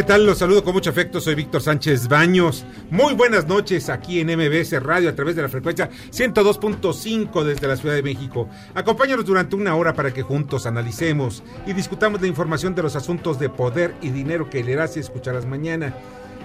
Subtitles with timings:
[0.00, 0.24] ¿Qué tal?
[0.24, 1.20] Los saludo con mucho afecto.
[1.20, 2.64] Soy Víctor Sánchez Baños.
[2.90, 7.76] Muy buenas noches aquí en MBS Radio a través de la frecuencia 102.5 desde la
[7.76, 8.48] Ciudad de México.
[8.74, 13.38] Acompáñanos durante una hora para que juntos analicemos y discutamos la información de los asuntos
[13.38, 15.94] de poder y dinero que leerás y escucharás mañana.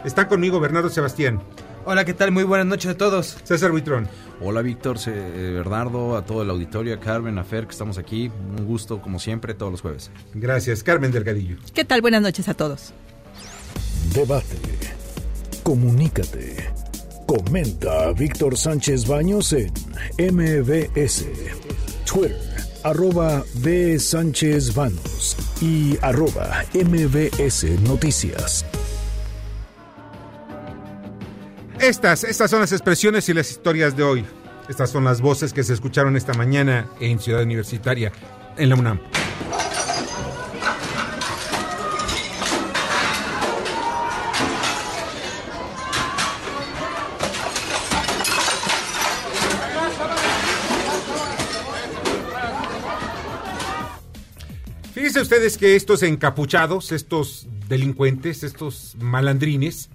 [0.03, 1.41] Están conmigo Bernardo Sebastián.
[1.85, 2.33] Hola, ¿qué tal?
[2.33, 3.37] Muy buenas noches a todos.
[3.45, 4.09] César Buitrón.
[4.41, 8.29] Hola Víctor, eh, Bernardo, a todo el auditorio, a Carmen, a Fer, que estamos aquí.
[8.57, 10.11] Un gusto, como siempre, todos los jueves.
[10.33, 10.83] Gracias.
[10.83, 11.55] Carmen Delgadillo.
[11.73, 12.01] ¿Qué tal?
[12.01, 12.93] Buenas noches a todos.
[14.13, 14.57] Debate.
[15.63, 16.69] Comunícate.
[17.25, 19.71] Comenta a Víctor Sánchez Baños en
[20.17, 21.25] MBS.
[22.05, 22.37] Twitter,
[22.83, 23.97] arroba B.
[23.99, 28.65] Sánchez Baños y arroba MBS Noticias.
[31.79, 34.25] Estas, estas son las expresiones y las historias de hoy.
[34.69, 38.11] Estas son las voces que se escucharon esta mañana en Ciudad Universitaria,
[38.57, 38.99] en la UNAM.
[55.25, 59.89] Ustedes que estos encapuchados, estos delincuentes, estos malandrines,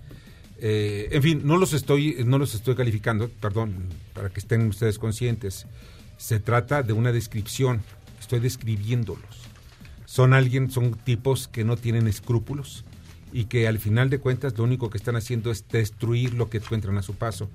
[0.58, 4.98] eh, en fin, no los estoy, no los estoy calificando, perdón, para que estén ustedes
[4.98, 5.68] conscientes.
[6.16, 7.80] Se trata de una descripción,
[8.18, 9.46] estoy describiéndolos.
[10.04, 12.84] Son alguien, son tipos que no tienen escrúpulos
[13.32, 16.58] y que al final de cuentas lo único que están haciendo es destruir lo que
[16.58, 17.48] encuentran a su paso.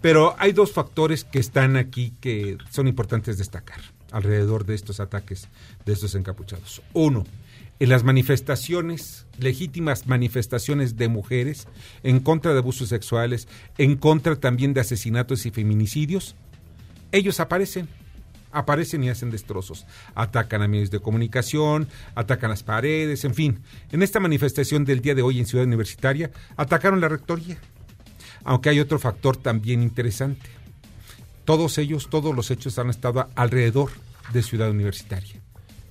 [0.00, 5.48] Pero hay dos factores que están aquí que son importantes destacar alrededor de estos ataques
[5.84, 6.82] de estos encapuchados.
[6.92, 7.24] Uno,
[7.80, 11.66] en las manifestaciones, legítimas manifestaciones de mujeres
[12.04, 16.36] en contra de abusos sexuales, en contra también de asesinatos y feminicidios,
[17.10, 17.88] ellos aparecen,
[18.52, 19.84] aparecen y hacen destrozos.
[20.14, 23.58] Atacan a medios de comunicación, atacan las paredes, en fin.
[23.90, 27.58] En esta manifestación del día de hoy en Ciudad Universitaria, atacaron la rectoría.
[28.44, 30.48] Aunque hay otro factor también interesante.
[31.44, 33.90] Todos ellos, todos los hechos han estado alrededor
[34.32, 35.40] de Ciudad Universitaria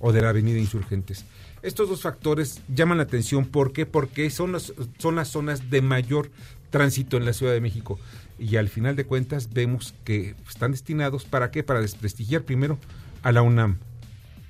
[0.00, 1.24] o de la Avenida Insurgentes.
[1.62, 3.46] Estos dos factores llaman la atención.
[3.46, 3.86] ¿Por qué?
[3.86, 6.30] Porque son las, son las zonas de mayor
[6.70, 7.98] tránsito en la Ciudad de México.
[8.38, 11.62] Y al final de cuentas vemos que están destinados para qué?
[11.62, 12.78] Para desprestigiar primero
[13.22, 13.78] a la UNAM.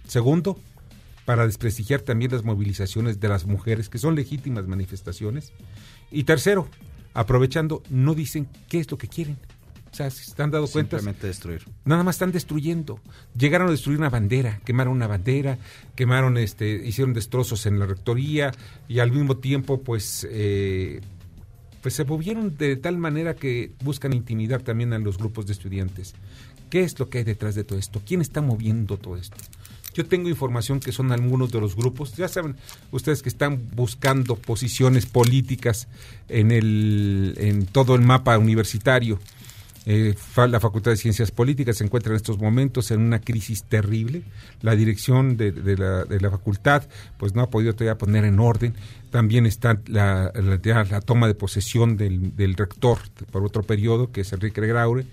[0.09, 0.59] Segundo,
[1.25, 5.53] para desprestigiar también las movilizaciones de las mujeres, que son legítimas manifestaciones.
[6.11, 6.69] Y tercero,
[7.12, 9.39] aprovechando, no dicen qué es lo que quieren.
[9.94, 10.99] O sea, si están dando cuenta.
[10.99, 11.62] Simplemente destruir.
[11.84, 12.99] Nada más están destruyendo.
[13.38, 15.56] Llegaron a destruir una bandera, quemaron una bandera,
[15.94, 18.50] quemaron, este, hicieron destrozos en la rectoría
[18.88, 21.00] y al mismo tiempo, pues, eh,
[21.81, 26.16] pues se movieron de tal manera que buscan intimidar también a los grupos de estudiantes.
[26.71, 28.03] ¿Qué es lo que hay detrás de todo esto?
[28.05, 29.37] ¿Quién está moviendo todo esto?
[29.94, 32.56] Yo tengo información que son algunos de los grupos, ya saben
[32.91, 35.87] ustedes que están buscando posiciones políticas
[36.28, 39.21] en, el, en todo el mapa universitario.
[39.87, 40.15] Eh,
[40.49, 44.22] la Facultad de Ciencias Políticas se encuentra en estos momentos en una crisis terrible.
[44.62, 46.84] La dirección de, la, de la, facultad
[47.19, 48.75] pues no ha podido todavía poner en orden.
[49.11, 50.33] También está la,
[51.05, 52.99] toma de posesión del, del, rector
[53.31, 55.05] por otro periodo, que es Enrique Graue,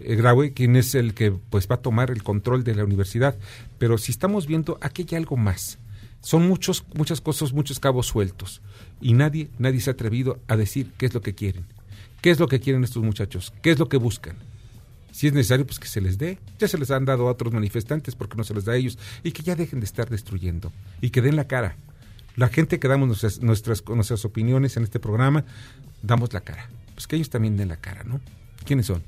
[0.00, 3.36] eh, Graue, quien es el que pues va a tomar el control de la universidad.
[3.78, 5.78] Pero si estamos viendo, aquí hay algo más.
[6.20, 8.60] Son muchos, muchas cosas, muchos cabos sueltos.
[9.00, 11.75] Y nadie, nadie se ha atrevido a decir qué es lo que quieren.
[12.26, 13.52] ¿Qué es lo que quieren estos muchachos?
[13.62, 14.34] ¿Qué es lo que buscan?
[15.12, 16.40] Si es necesario, pues que se les dé.
[16.58, 18.98] Ya se les han dado a otros manifestantes, porque no se les da a ellos?
[19.22, 20.72] Y que ya dejen de estar destruyendo.
[21.00, 21.76] Y que den la cara.
[22.34, 25.44] La gente que damos nuestras, nuestras, nuestras opiniones en este programa,
[26.02, 26.68] damos la cara.
[26.94, 28.20] Pues que ellos también den la cara, ¿no?
[28.64, 29.04] ¿Quiénes son?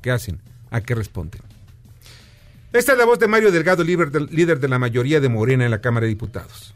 [0.00, 0.40] ¿Qué hacen?
[0.70, 1.42] ¿A qué responden?
[2.72, 5.66] Esta es la voz de Mario Delgado, líder de, líder de la mayoría de Morena
[5.66, 6.74] en la Cámara de Diputados.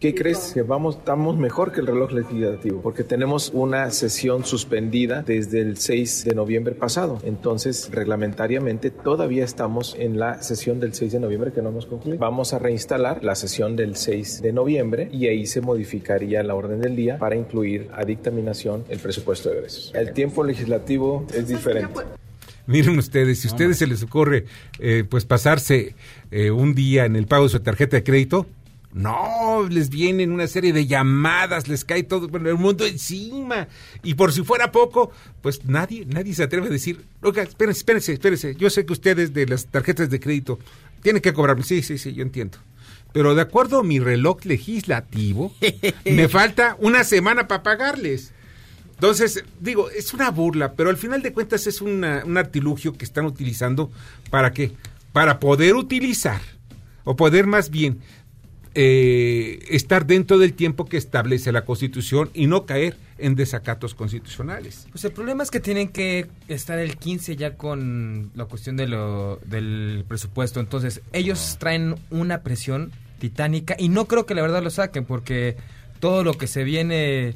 [0.00, 0.52] ¿Qué crees?
[0.54, 5.76] Que vamos, estamos mejor que el reloj legislativo, porque tenemos una sesión suspendida desde el
[5.76, 7.18] 6 de noviembre pasado.
[7.22, 12.18] Entonces, reglamentariamente, todavía estamos en la sesión del 6 de noviembre que no hemos concluido.
[12.18, 16.80] Vamos a reinstalar la sesión del 6 de noviembre y ahí se modificaría la orden
[16.80, 19.92] del día para incluir a dictaminación el presupuesto de egresos.
[19.94, 22.00] El tiempo legislativo es diferente.
[22.66, 24.46] Miren ustedes, si a ustedes se les ocurre
[24.78, 25.94] eh, pues pasarse
[26.30, 28.46] eh, un día en el pago de su tarjeta de crédito,
[28.92, 33.68] no, les vienen una serie de llamadas, les cae todo el mundo encima.
[34.02, 38.12] Y por si fuera poco, pues nadie, nadie se atreve a decir, oiga, espérense, espérense,
[38.14, 38.54] espérense.
[38.56, 40.58] Yo sé que ustedes de las tarjetas de crédito
[41.02, 41.62] tienen que cobrarme.
[41.62, 42.58] Sí, sí, sí, yo entiendo.
[43.12, 45.54] Pero de acuerdo a mi reloj legislativo,
[46.04, 48.32] me falta una semana para pagarles.
[48.94, 53.24] Entonces, digo, es una burla, pero al final de cuentas es un artilugio que están
[53.24, 53.90] utilizando
[54.30, 54.72] para qué?
[55.12, 56.40] Para poder utilizar,
[57.04, 58.00] o poder más bien
[58.74, 64.86] eh, estar dentro del tiempo que establece la Constitución y no caer en desacatos constitucionales.
[64.90, 68.86] Pues el problema es que tienen que estar el 15 ya con la cuestión de
[68.86, 70.60] lo, del presupuesto.
[70.60, 75.56] Entonces, ellos traen una presión titánica y no creo que la verdad lo saquen porque
[75.98, 77.34] todo lo que se viene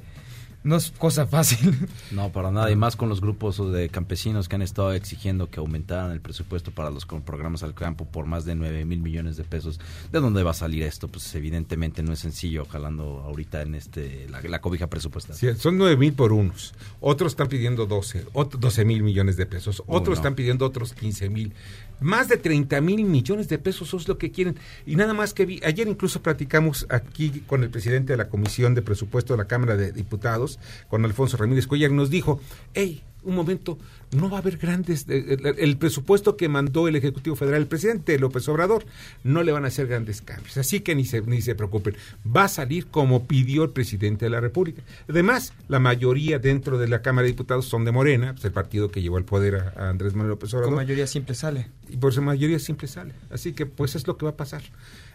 [0.65, 1.89] no es cosa fácil.
[2.11, 2.71] No, para nada.
[2.71, 6.71] Y más con los grupos de campesinos que han estado exigiendo que aumentaran el presupuesto
[6.71, 9.79] para los programas al campo por más de 9 mil millones de pesos.
[10.11, 11.09] ¿De dónde va a salir esto?
[11.09, 15.55] Pues evidentemente no es sencillo jalando ahorita en este la, cobija presupuestaria.
[15.55, 16.75] Sí, son 9 mil por unos.
[17.01, 18.27] Otros están pidiendo 12,
[18.59, 19.83] 12 mil millones de pesos.
[19.87, 21.53] Otros están pidiendo otros 15 mil.
[22.01, 24.57] Más de 30 mil millones de pesos es lo que quieren.
[24.87, 28.75] Y nada más que vi, ayer incluso platicamos aquí con el presidente de la Comisión
[28.75, 30.59] de Presupuesto de la Cámara de Diputados,
[30.89, 32.41] con Alfonso Ramírez Cuellar, nos dijo,
[32.75, 33.79] hey, un momento,
[34.17, 38.19] no va a haber grandes, eh, el, presupuesto que mandó el Ejecutivo Federal, el presidente
[38.19, 38.85] López Obrador,
[39.23, 40.57] no le van a hacer grandes cambios.
[40.57, 44.31] Así que ni se, ni se preocupen, va a salir como pidió el presidente de
[44.31, 44.83] la República.
[45.09, 48.91] Además, la mayoría dentro de la Cámara de Diputados son de Morena, pues el partido
[48.91, 50.71] que llevó al poder a, Andrés Manuel López Obrador.
[50.71, 51.69] Con mayoría simple sale.
[51.89, 53.13] Y por su mayoría simple sale.
[53.31, 54.63] Así que pues es lo que va a pasar.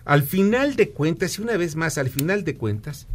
[0.05, 3.07] Al final de cuentas, y una vez más, al final de cuentas,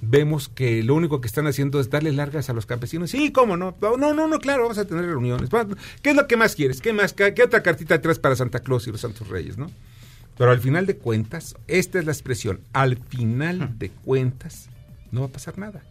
[0.00, 3.10] vemos que lo único que están haciendo es darle largas a los campesinos.
[3.10, 3.76] Sí, ¿cómo no?
[3.80, 5.50] No, no, no, claro, vamos a tener reuniones.
[6.02, 6.80] ¿Qué es lo que más quieres?
[6.80, 9.70] ¿Qué, más, qué, otra cartita traes para Santa Claus y los Santos Reyes, no?
[10.36, 14.68] Pero al final de cuentas, esta es la expresión, al final de cuentas,
[15.10, 15.82] no va a pasar nada.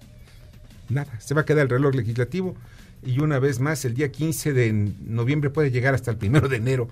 [0.88, 1.20] Nada.
[1.20, 2.56] Se va a quedar el reloj legislativo
[3.04, 6.58] y una vez más, el día 15 de noviembre puede llegar hasta el primero de
[6.58, 6.90] enero,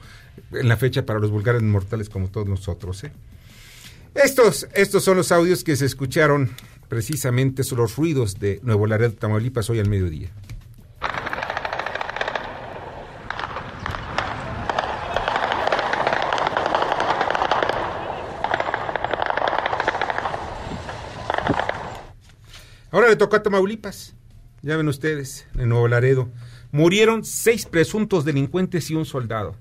[0.52, 3.04] en la fecha para los vulgares mortales como todos nosotros.
[3.04, 3.12] ¿eh?
[4.16, 6.52] Estos, estos son los audios que se escucharon
[6.94, 10.30] precisamente son los ruidos de Nuevo Laredo, Tamaulipas, hoy al mediodía.
[22.92, 24.14] Ahora le tocó a Tamaulipas.
[24.62, 26.30] Ya ven ustedes, en Nuevo Laredo.
[26.72, 29.56] Murieron seis presuntos delincuentes y un soldado.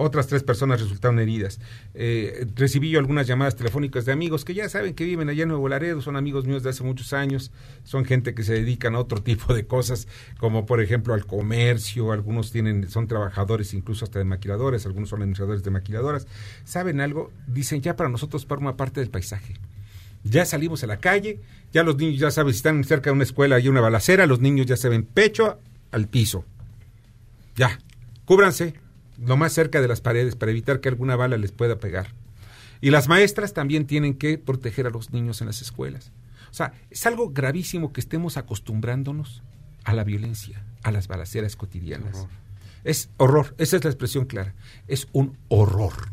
[0.00, 1.58] Otras tres personas resultaron heridas.
[1.92, 5.48] Eh, recibí yo algunas llamadas telefónicas de amigos que ya saben que viven allá en
[5.48, 7.50] Nuevo Laredo, son amigos míos de hace muchos años,
[7.82, 10.06] son gente que se dedican a otro tipo de cosas,
[10.38, 15.22] como por ejemplo al comercio, algunos tienen, son trabajadores incluso hasta de maquiladores, algunos son
[15.22, 16.28] administradores de maquiladoras.
[16.62, 17.32] ¿Saben algo?
[17.48, 19.54] Dicen ya para nosotros forma parte del paisaje.
[20.22, 21.40] Ya salimos a la calle,
[21.72, 24.38] ya los niños ya saben, si están cerca de una escuela y una balacera, los
[24.38, 25.58] niños ya se ven pecho
[25.90, 26.44] al piso.
[27.56, 27.80] Ya,
[28.26, 28.74] cúbranse,
[29.20, 32.08] lo más cerca de las paredes para evitar que alguna bala les pueda pegar.
[32.80, 36.12] Y las maestras también tienen que proteger a los niños en las escuelas.
[36.50, 39.42] O sea, es algo gravísimo que estemos acostumbrándonos
[39.84, 42.26] a la violencia, a las balaceras cotidianas.
[42.84, 44.54] Es horror, esa es la expresión clara.
[44.86, 46.10] Es un horror.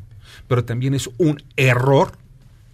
[0.47, 2.17] Pero también es un error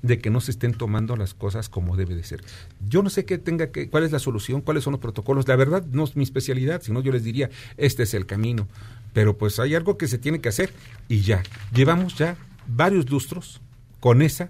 [0.02, 2.44] de que no se estén tomando las cosas como debe de ser.
[2.88, 5.48] Yo no sé qué tenga que, cuál es la solución, cuáles son los protocolos.
[5.48, 8.68] La verdad no es mi especialidad, sino yo les diría, este es el camino.
[9.14, 10.72] Pero pues hay algo que se tiene que hacer
[11.08, 11.44] y ya.
[11.74, 12.38] Llevamos ya
[12.68, 13.62] varios lustros
[14.00, 14.50] con esa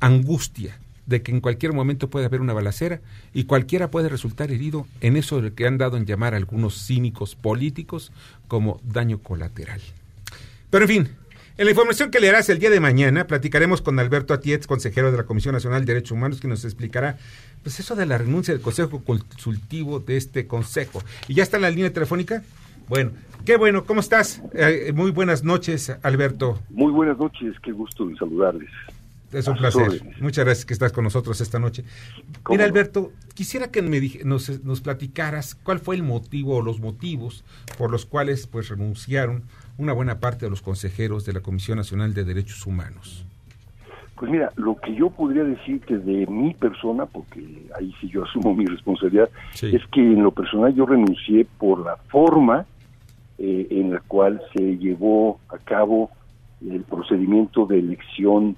[0.00, 3.00] angustia de que en cualquier momento puede haber una balacera
[3.32, 6.86] y cualquiera puede resultar herido en eso de que han dado en llamar a algunos
[6.86, 8.10] cínicos políticos
[8.48, 9.80] como daño colateral.
[10.70, 11.08] Pero en fin,
[11.56, 15.18] en la información que leerás el día de mañana, platicaremos con Alberto Atietz, consejero de
[15.18, 17.18] la Comisión Nacional de Derechos Humanos, que nos explicará
[17.62, 21.02] pues eso de la renuncia del Consejo Consultivo de este Consejo.
[21.28, 22.42] ¿Y ya está en la línea telefónica?
[22.88, 23.12] Bueno,
[23.44, 24.42] qué bueno, ¿cómo estás?
[24.52, 26.58] Eh, muy buenas noches, Alberto.
[26.70, 28.70] Muy buenas noches, qué gusto de saludarles.
[29.32, 30.00] Es un placer.
[30.20, 31.84] Muchas gracias que estás con nosotros esta noche.
[32.48, 37.44] Mira, Alberto, quisiera que me nos, nos platicaras cuál fue el motivo o los motivos
[37.76, 39.42] por los cuales pues renunciaron
[39.76, 43.26] una buena parte de los consejeros de la Comisión Nacional de Derechos Humanos.
[44.16, 48.54] Pues mira, lo que yo podría decirte de mi persona, porque ahí sí yo asumo
[48.54, 49.28] mi responsabilidad,
[49.60, 52.64] es que en lo personal yo renuncié por la forma
[53.38, 56.10] eh, en la cual se llevó a cabo
[56.60, 58.56] el procedimiento de elección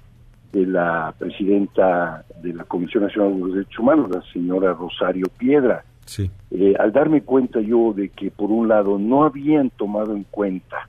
[0.51, 5.83] de la presidenta de la Comisión Nacional de los Derechos Humanos, la señora Rosario Piedra.
[6.05, 6.29] Sí.
[6.51, 10.87] Eh, al darme cuenta yo de que por un lado no habían tomado en cuenta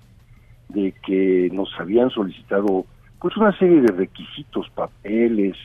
[0.69, 2.85] de que nos habían solicitado
[3.21, 5.57] pues una serie de requisitos, papeles,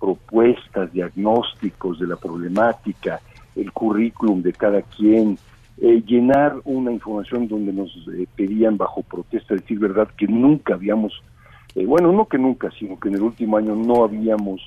[0.00, 3.20] propuestas, diagnósticos de la problemática,
[3.54, 5.38] el currículum de cada quien,
[5.78, 11.22] eh, llenar una información donde nos eh, pedían bajo protesta decir verdad que nunca habíamos,
[11.74, 14.60] eh, bueno, no que nunca, sino que en el último año no habíamos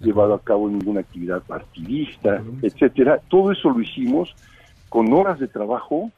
[0.00, 3.20] llevado a cabo ninguna actividad partidista, etcétera.
[3.28, 4.34] Todo eso lo hicimos
[4.88, 6.10] con horas de trabajo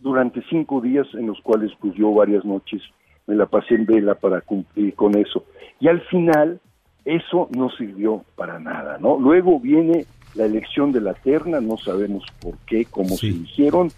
[0.00, 2.82] durante cinco días en los cuales pues yo varias noches
[3.26, 5.44] me la pasé en vela para cumplir con eso.
[5.80, 6.60] Y al final
[7.04, 9.18] eso no sirvió para nada, ¿no?
[9.18, 13.90] Luego viene la elección de la terna, no sabemos por qué, cómo se eligieron,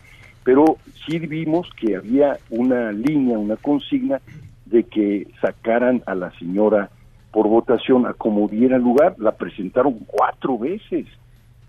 [0.45, 4.21] pero sí vimos que había una línea, una consigna
[4.67, 6.91] de que sacaran a la señora
[7.33, 11.07] por votación a como diera lugar, la presentaron cuatro veces,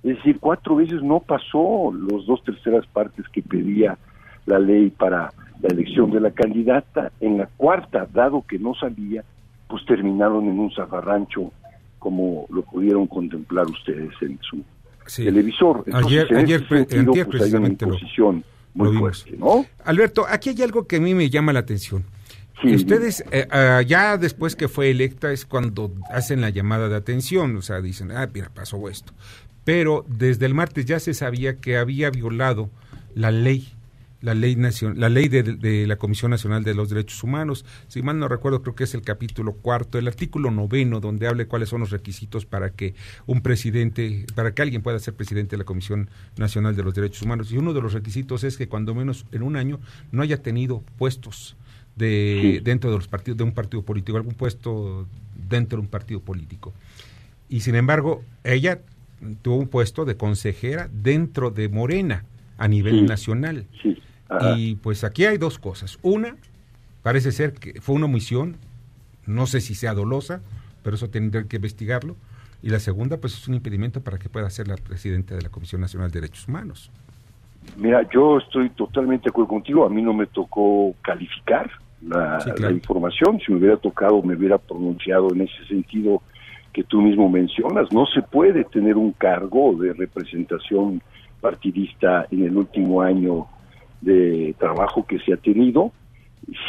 [0.03, 3.97] es decir, cuatro veces no pasó los dos terceras partes que pedía
[4.45, 9.23] la ley para la elección de la candidata, en la cuarta, dado que no salía,
[9.67, 11.51] pues terminaron en un zafarrancho
[12.01, 14.63] como lo pudieron contemplar ustedes en su
[15.23, 15.85] televisor.
[15.93, 17.85] ayer, ayer, pues, precisamente
[18.73, 19.67] muy fuerte, ¿no?
[19.85, 22.03] Alberto, aquí hay algo que a mí me llama la atención.
[22.63, 27.55] Ustedes, eh, ah, ya después que fue electa, es cuando hacen la llamada de atención,
[27.55, 29.13] o sea, dicen, ah, mira, pasó esto.
[29.63, 32.71] Pero desde el martes ya se sabía que había violado
[33.13, 33.67] la ley
[34.21, 34.55] la ley,
[34.95, 37.65] la ley de, la Comisión Nacional de los Derechos Humanos.
[37.87, 41.45] Si mal no recuerdo, creo que es el capítulo cuarto, el artículo noveno, donde habla
[41.45, 42.93] cuáles son los requisitos para que
[43.25, 47.23] un presidente, para que alguien pueda ser presidente de la Comisión Nacional de los Derechos
[47.23, 47.51] Humanos.
[47.51, 49.79] Y uno de los requisitos es que cuando menos en un año
[50.11, 51.57] no haya tenido puestos
[51.95, 55.07] de dentro de los partidos de un partido político, algún puesto
[55.49, 56.73] dentro de un partido político.
[57.49, 58.81] Y sin embargo, ella
[59.41, 62.23] tuvo un puesto de consejera dentro de Morena
[62.57, 63.65] a nivel nacional.
[63.81, 63.97] Sí.
[64.55, 65.99] Y pues aquí hay dos cosas.
[66.01, 66.35] Una,
[67.03, 68.57] parece ser que fue una omisión,
[69.25, 70.41] no sé si sea dolosa,
[70.83, 72.15] pero eso tendrá que investigarlo.
[72.63, 75.49] Y la segunda, pues es un impedimento para que pueda ser la presidenta de la
[75.49, 76.91] Comisión Nacional de Derechos Humanos.
[77.77, 79.85] Mira, yo estoy totalmente de acuerdo contigo.
[79.85, 81.69] A mí no me tocó calificar
[82.01, 83.39] la, la, información.
[83.45, 86.21] Si me hubiera tocado, me hubiera pronunciado en ese sentido
[86.73, 87.91] que tú mismo mencionas.
[87.91, 91.01] No se puede tener un cargo de representación
[91.39, 93.47] partidista en el último año
[94.01, 95.91] de trabajo que se ha tenido.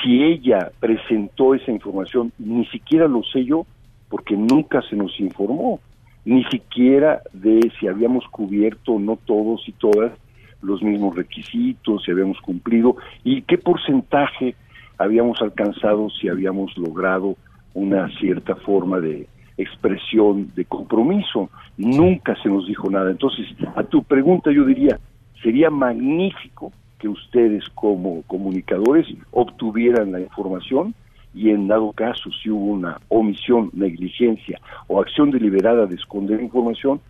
[0.03, 3.67] Si ella presentó esa información, ni siquiera lo sé yo,
[4.09, 5.81] porque nunca se nos informó,
[6.25, 10.12] ni siquiera de si habíamos cubierto, no todos y todas,
[10.61, 14.55] los mismos requisitos, si habíamos cumplido y qué porcentaje
[14.97, 17.37] habíamos alcanzado, si habíamos logrado
[17.75, 21.51] una cierta forma de expresión de compromiso.
[21.77, 23.11] Nunca se nos dijo nada.
[23.11, 24.99] Entonces, a tu pregunta yo diría,
[25.43, 30.94] sería magnífico que ustedes como comunicadores obtuvieran la información
[31.35, 37.00] y en dado caso si hubo una omisión, negligencia o acción deliberada de esconder información,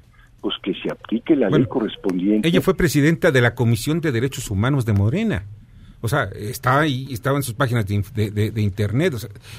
[0.40, 2.48] pues que se aplique la ley correspondiente.
[2.48, 5.44] Ella fue presidenta de la Comisión de Derechos Humanos de Morena.
[6.00, 9.14] O sea, está ahí, estaba en sus páginas de, internet.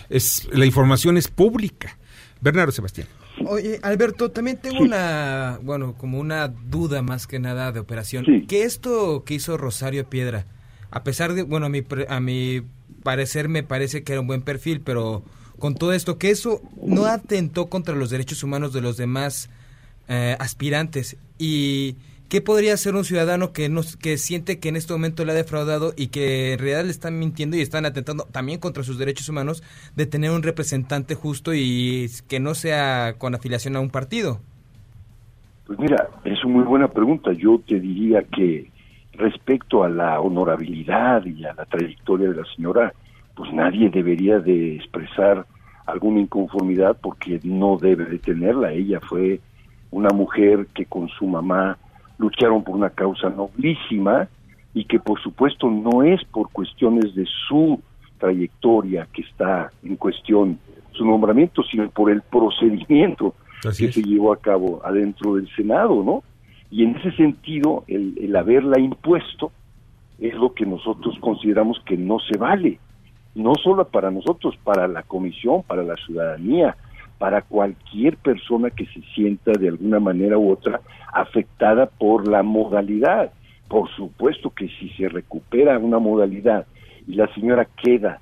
[0.10, 1.96] es, la información es pública.
[2.42, 3.08] Bernardo Sebastián.
[3.46, 8.46] Oye, Alberto, también tengo una, bueno, como una duda más que nada de operación.
[8.48, 10.46] ¿Qué esto que hizo Rosario Piedra,
[10.92, 12.62] a pesar de, bueno, a mi, a mi
[13.04, 15.24] parecer me parece que era un buen perfil, pero
[15.60, 19.50] con todo esto, que eso no atentó contra los derechos humanos de los demás
[20.08, 21.96] eh, aspirantes y
[22.34, 25.36] ¿Qué podría hacer un ciudadano que, no, que siente que en este momento le ha
[25.36, 29.30] defraudado y que en realidad le están mintiendo y están atentando también contra sus derechos
[29.30, 29.62] humanos
[29.96, 34.40] de tener un representante justo y que no sea con afiliación a un partido?
[35.68, 37.34] Pues mira, es una muy buena pregunta.
[37.34, 38.72] Yo te diría que
[39.12, 42.96] respecto a la honorabilidad y a la trayectoria de la señora,
[43.36, 45.46] pues nadie debería de expresar
[45.86, 48.72] alguna inconformidad porque no debe de tenerla.
[48.72, 49.40] Ella fue
[49.92, 51.78] una mujer que con su mamá
[52.24, 54.28] lucharon por una causa noblísima
[54.74, 57.80] y que por supuesto no es por cuestiones de su
[58.18, 60.58] trayectoria que está en cuestión
[60.94, 66.24] su nombramiento, sino por el procedimiento que se llevó a cabo adentro del Senado, ¿no?
[66.70, 69.52] Y en ese sentido, el, el haberla impuesto
[70.20, 72.80] es lo que nosotros consideramos que no se vale,
[73.36, 76.76] no solo para nosotros, para la comisión, para la ciudadanía,
[77.18, 80.82] para cualquier persona que se sienta de alguna manera u otra
[81.14, 83.32] afectada por la modalidad.
[83.68, 86.66] Por supuesto que si se recupera una modalidad
[87.08, 88.20] y la señora queda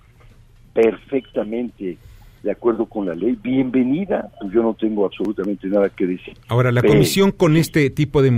[0.73, 1.97] perfectamente
[2.43, 6.33] de acuerdo con la ley, bienvenida, pues yo no tengo absolutamente nada que decir.
[6.47, 8.31] Ahora, la comisión con este tipo de,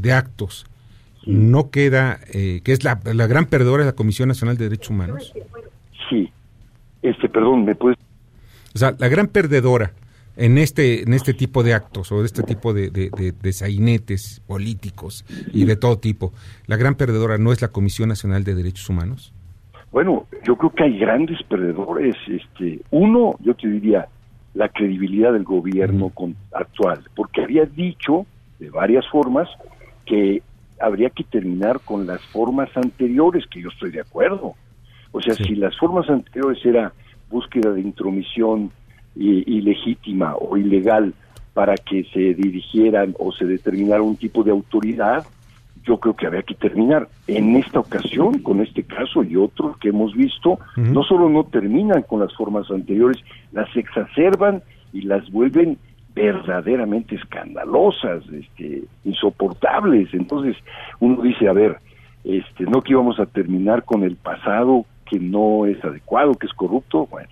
[0.00, 0.66] de, actos
[1.26, 4.90] no queda, eh, que es la, la gran perdedora de la Comisión Nacional de Derechos
[4.90, 5.32] Humanos.
[6.08, 6.30] Sí,
[7.02, 7.98] este, perdón, ¿me puedes
[8.78, 9.92] o sea, la gran perdedora
[10.36, 15.24] en este, en este tipo de actos o de este tipo de, de, sainetes políticos
[15.52, 16.32] y de todo tipo,
[16.68, 19.34] la gran perdedora no es la Comisión Nacional de Derechos Humanos.
[19.90, 22.14] Bueno, yo creo que hay grandes perdedores.
[22.28, 24.06] Este, uno, yo te diría,
[24.54, 26.12] la credibilidad del gobierno
[26.52, 28.24] actual, porque había dicho
[28.60, 29.48] de varias formas
[30.06, 30.40] que
[30.80, 34.54] habría que terminar con las formas anteriores, que yo estoy de acuerdo.
[35.10, 36.92] O sea, si las formas anteriores era
[37.30, 38.70] búsqueda de intromisión
[39.14, 41.12] ilegítima o ilegal
[41.54, 45.26] para que se dirigieran o se determinara un tipo de autoridad,
[45.84, 47.08] yo creo que había que terminar.
[47.26, 52.02] En esta ocasión, con este caso y otros que hemos visto, no solo no terminan
[52.02, 53.18] con las formas anteriores,
[53.52, 55.78] las exacerban y las vuelven
[56.14, 60.12] verdaderamente escandalosas, este, insoportables.
[60.12, 60.56] Entonces
[61.00, 61.78] uno dice, a ver,
[62.24, 66.52] este, no que íbamos a terminar con el pasado que no es adecuado, que es
[66.52, 67.28] corrupto, bueno.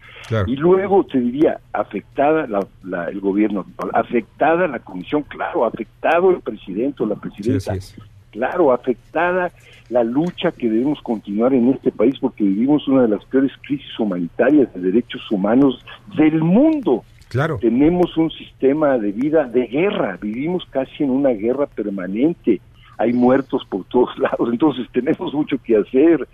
[0.47, 7.02] Y luego te diría, afectada la, el gobierno afectada la comisión, claro, afectado el presidente
[7.02, 7.75] o la presidenta,
[8.33, 9.52] claro, afectada
[9.88, 13.99] la lucha que debemos continuar en este país porque vivimos una de las peores crisis
[14.00, 15.85] humanitarias de derechos humanos
[16.16, 17.04] del mundo.
[17.28, 17.59] Claro.
[17.61, 22.61] Tenemos un sistema de vida de guerra, vivimos casi en una guerra permanente,
[22.99, 26.26] hay muertos por todos lados, entonces tenemos mucho que hacer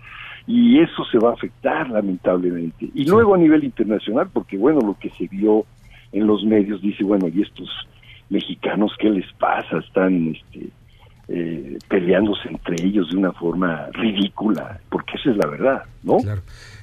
[0.45, 2.89] y eso se va a afectar lamentablemente.
[2.93, 5.65] Y luego a nivel internacional, porque bueno, lo que se vio
[6.11, 7.69] en los medios dice, bueno, ¿y estos
[8.29, 9.79] mexicanos qué les pasa?
[9.79, 10.69] Están este,
[11.29, 16.17] eh, peleándose entre ellos de una forma ridícula, porque esa es la verdad, ¿no?
[16.17, 16.41] Claro.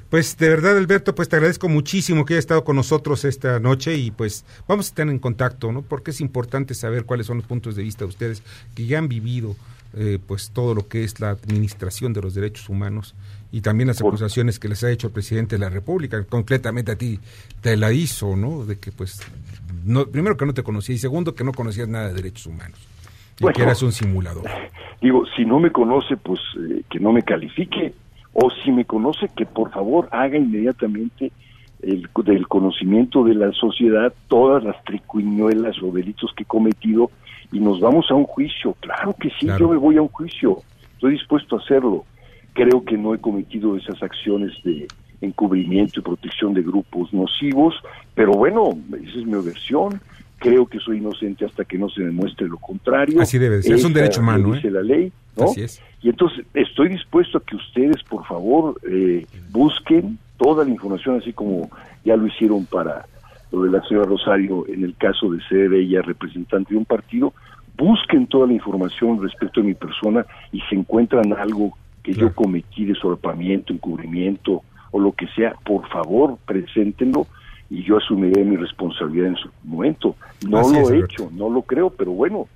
[0.08, 3.96] Pues de verdad, Alberto, pues te agradezco muchísimo que haya estado con nosotros esta noche
[3.96, 5.82] y pues vamos a estar en contacto, ¿no?
[5.82, 8.42] Porque es importante saber cuáles son los puntos de vista de ustedes
[8.74, 9.54] que ya han vivido
[9.94, 13.14] eh, pues todo lo que es la administración de los derechos humanos
[13.52, 16.96] y también las acusaciones que les ha hecho el presidente de la República, concretamente a
[16.96, 17.18] ti
[17.60, 18.64] te la hizo, ¿no?
[18.64, 19.20] De que pues
[19.84, 22.78] no, primero que no te conocía y segundo que no conocías nada de derechos humanos
[23.40, 24.44] y que eras un simulador.
[25.00, 27.94] Digo, si no me conoce, pues eh, que no me califique
[28.32, 31.32] o si me conoce, que por favor haga inmediatamente
[31.82, 37.10] el, del conocimiento de la sociedad todas las tricuñuelas o delitos que he cometido
[37.52, 38.74] y nos vamos a un juicio.
[38.80, 40.62] Claro que sí, yo me voy a un juicio,
[40.94, 42.04] estoy dispuesto a hacerlo
[42.52, 44.86] creo que no he cometido esas acciones de
[45.20, 47.74] encubrimiento y protección de grupos nocivos,
[48.14, 48.70] pero bueno,
[49.02, 50.00] esa es mi versión.
[50.38, 53.20] Creo que soy inocente hasta que no se demuestre lo contrario.
[53.20, 54.54] Así debe ser, es un derecho humano.
[54.54, 54.70] Dice ¿eh?
[54.70, 55.44] la ley, ¿no?
[55.44, 55.82] Así es.
[56.00, 61.34] Y entonces estoy dispuesto a que ustedes, por favor, eh, busquen toda la información, así
[61.34, 61.68] como
[62.06, 63.04] ya lo hicieron para
[63.52, 67.32] lo de la señora Rosario en el caso de ser ella representante de un partido,
[67.76, 72.84] busquen toda la información respecto a mi persona y se encuentran algo que yo cometí
[72.84, 77.26] de solapamiento, encubrimiento o lo que sea, por favor, preséntenlo
[77.68, 80.16] y yo asumiré mi responsabilidad en su momento.
[80.48, 82.48] No lo he hecho, no lo creo, pero bueno,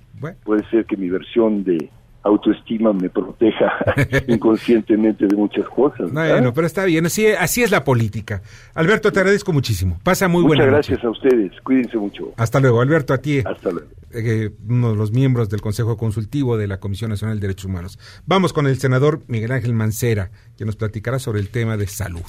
[0.43, 1.89] puede ser que mi versión de
[2.25, 3.71] autoestima me proteja
[4.27, 6.11] inconscientemente de muchas cosas.
[6.11, 8.41] Bueno, pero está bien, así, así es la política.
[8.73, 9.99] Alberto, te agradezco muchísimo.
[10.03, 12.33] Pasa muy buena Muchas gracias a ustedes, cuídense mucho.
[12.37, 13.39] Hasta luego, Alberto, a ti.
[13.45, 13.87] Hasta luego.
[14.11, 17.99] Eh, uno de los miembros del Consejo Consultivo de la Comisión Nacional de Derechos Humanos.
[18.25, 22.21] Vamos con el senador Miguel Ángel Mancera, que nos platicará sobre el tema de salud.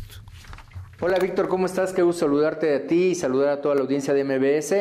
[1.00, 1.92] Hola Víctor, ¿cómo estás?
[1.92, 4.72] Qué gusto saludarte a ti y saludar a toda la audiencia de MBS.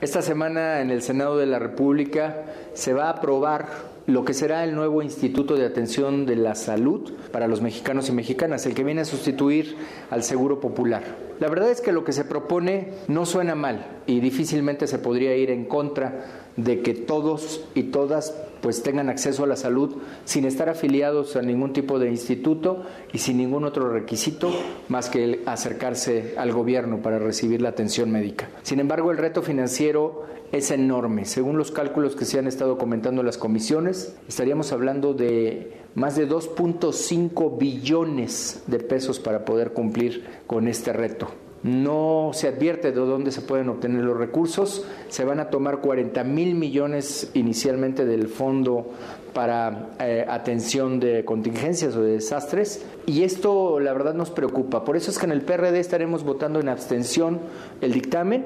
[0.00, 4.64] Esta semana en el Senado de la República se va a aprobar lo que será
[4.64, 8.84] el nuevo Instituto de Atención de la Salud para los mexicanos y mexicanas, el que
[8.84, 9.76] viene a sustituir
[10.10, 11.02] al Seguro Popular.
[11.40, 15.34] La verdad es que lo que se propone no suena mal y difícilmente se podría
[15.36, 20.44] ir en contra de que todos y todas pues tengan acceso a la salud sin
[20.44, 24.50] estar afiliados a ningún tipo de instituto y sin ningún otro requisito
[24.88, 28.48] más que acercarse al gobierno para recibir la atención médica.
[28.62, 31.24] Sin embargo, el reto financiero es enorme.
[31.24, 36.14] Según los cálculos que se han estado comentando en las comisiones, estaríamos hablando de más
[36.14, 41.28] de 2.5 billones de pesos para poder cumplir con este reto.
[41.64, 44.84] no se advierte de dónde se pueden obtener los recursos.
[45.08, 48.90] Se van a tomar 40 mil millones inicialmente del Fondo
[49.32, 54.84] para eh, atención de contingencias o de desastres y esto la verdad nos preocupa.
[54.84, 57.40] Por eso es que en el PRD estaremos votando en abstención
[57.80, 58.44] el dictamen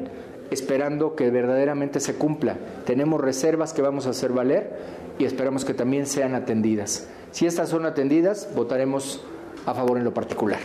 [0.50, 2.56] esperando que verdaderamente se cumpla.
[2.86, 4.76] Tenemos reservas que vamos a hacer valer
[5.18, 7.08] y esperamos que también sean atendidas.
[7.30, 9.22] Si estas son atendidas, votaremos
[9.66, 10.60] a favor en lo particular.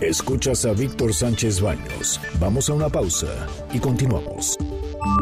[0.00, 2.20] Escuchas a Víctor Sánchez Baños.
[2.38, 4.56] Vamos a una pausa y continuamos.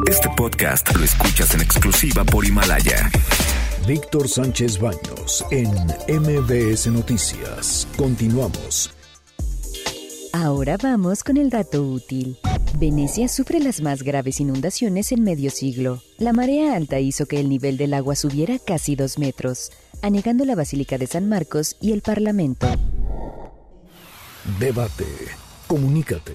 [0.06, 3.10] Este podcast lo escuchas en exclusiva por Himalaya.
[3.88, 5.70] Víctor Sánchez Baños en
[6.08, 7.88] MBS Noticias.
[7.96, 8.90] Continuamos.
[10.32, 12.38] Ahora vamos con el dato útil.
[12.76, 16.02] Venecia sufre las más graves inundaciones en medio siglo.
[16.18, 19.70] La marea alta hizo que el nivel del agua subiera casi dos metros,
[20.02, 22.68] anegando la Basílica de San Marcos y el Parlamento.
[24.58, 25.06] Debate.
[25.66, 26.34] Comunícate.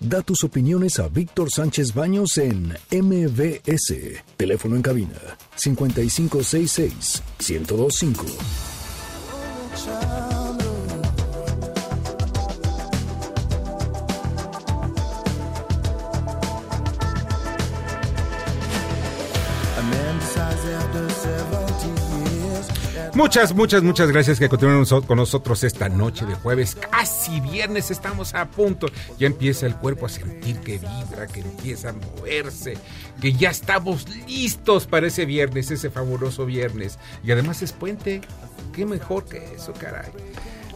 [0.00, 3.94] Da tus opiniones a Víctor Sánchez Baños en MBS.
[4.36, 5.18] Teléfono en cabina
[5.56, 8.26] 5566 1025.
[23.14, 26.74] Muchas, muchas, muchas gracias que continúen con nosotros esta noche de jueves.
[26.74, 28.86] Casi viernes estamos a punto.
[29.18, 32.78] Ya empieza el cuerpo a sentir que vibra, que empieza a moverse,
[33.20, 36.98] que ya estamos listos para ese viernes, ese fabuloso viernes.
[37.22, 38.22] Y además es puente.
[38.72, 40.10] Qué mejor que eso, caray.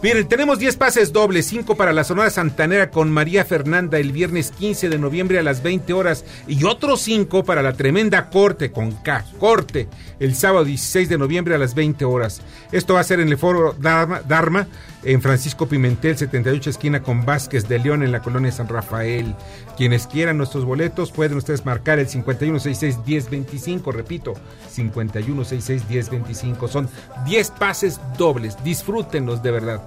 [0.02, 4.50] Miren, tenemos 10 pases dobles, 5 para la Sonora Santanera con María Fernanda el viernes
[4.50, 8.92] 15 de noviembre a las 20 horas y otros 5 para la Tremenda Corte con
[8.92, 9.88] K, Corte,
[10.20, 12.42] el sábado 16 de noviembre a las 20 horas.
[12.72, 14.66] Esto va a ser en el Foro Dharma, Dharma
[15.02, 19.34] en Francisco Pimentel, 78 esquina con Vázquez de León en la colonia San Rafael.
[19.76, 24.32] Quienes quieran nuestros boletos pueden ustedes marcar el 5166-1025, repito,
[24.74, 26.68] 5166-1025.
[26.68, 26.88] Son
[27.26, 29.82] 10 pases dobles, disfrútenlos de verdad.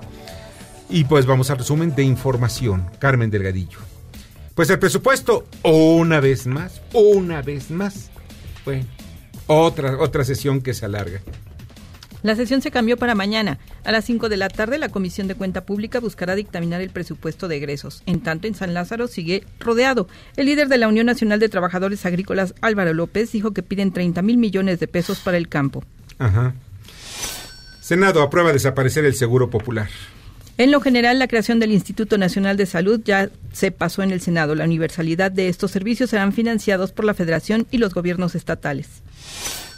[0.89, 2.85] Y pues vamos al resumen de información.
[2.99, 3.79] Carmen Delgadillo.
[4.53, 8.11] Pues el presupuesto, una vez más, una vez más,
[8.63, 8.83] fue
[9.47, 11.21] otra, otra sesión que se alarga.
[12.21, 13.59] La sesión se cambió para mañana.
[13.83, 17.47] A las 5 de la tarde, la Comisión de Cuenta Pública buscará dictaminar el presupuesto
[17.47, 18.03] de egresos.
[18.05, 20.07] En tanto, en San Lázaro sigue rodeado.
[20.35, 24.21] El líder de la Unión Nacional de Trabajadores Agrícolas, Álvaro López, dijo que piden 30
[24.21, 25.83] mil millones de pesos para el campo.
[26.17, 26.53] Ajá.
[27.79, 29.89] Senado aprueba desaparecer el Seguro Popular.
[30.59, 34.19] En lo general, la creación del Instituto Nacional de Salud ya se pasó en el
[34.19, 34.55] Senado.
[34.55, 39.01] La universalidad de estos servicios serán financiados por la Federación y los gobiernos estatales.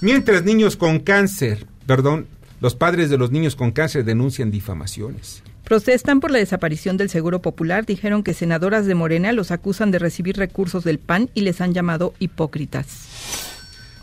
[0.02, 2.26] Mientras niños con cáncer, perdón,
[2.62, 5.44] los padres de los niños con cáncer denuncian difamaciones.
[5.66, 7.86] Protestan por la desaparición del Seguro Popular.
[7.86, 11.74] Dijeron que senadoras de Morena los acusan de recibir recursos del PAN y les han
[11.74, 13.10] llamado hipócritas.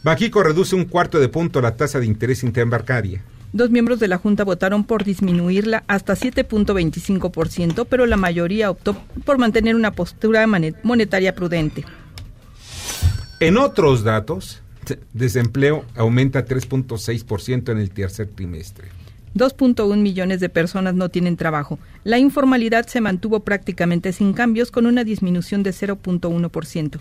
[0.03, 3.23] Bajico reduce un cuarto de punto la tasa de interés interbancaria.
[3.55, 9.39] Dos miembros de la Junta votaron por disminuirla hasta 7.25%, pero la mayoría optó por
[9.39, 10.47] mantener una postura
[10.83, 11.87] monetaria prudente.
[13.41, 14.61] En otros datos,
[15.13, 18.89] desempleo aumenta 3.6% en el tercer trimestre.
[19.35, 21.79] 2.1 millones de personas no tienen trabajo.
[22.05, 26.99] La informalidad se mantuvo prácticamente sin cambios con una disminución de 0.1%.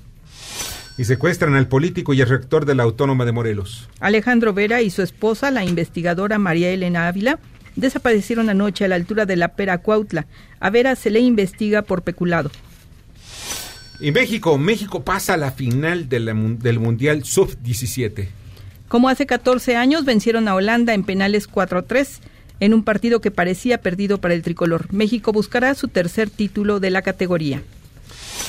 [0.98, 3.88] Y secuestran al político y el rector de la Autónoma de Morelos.
[4.00, 7.40] Alejandro Vera y su esposa, la investigadora María Elena Ávila,
[7.76, 10.26] desaparecieron anoche a la altura de la Pera Cuautla.
[10.60, 12.50] A Vera se le investiga por peculado.
[14.00, 18.28] Y México, México pasa a la final de la, del Mundial Sub-17.
[18.88, 22.20] Como hace 14 años, vencieron a Holanda en penales 4-3
[22.60, 24.92] en un partido que parecía perdido para el tricolor.
[24.94, 27.62] México buscará su tercer título de la categoría.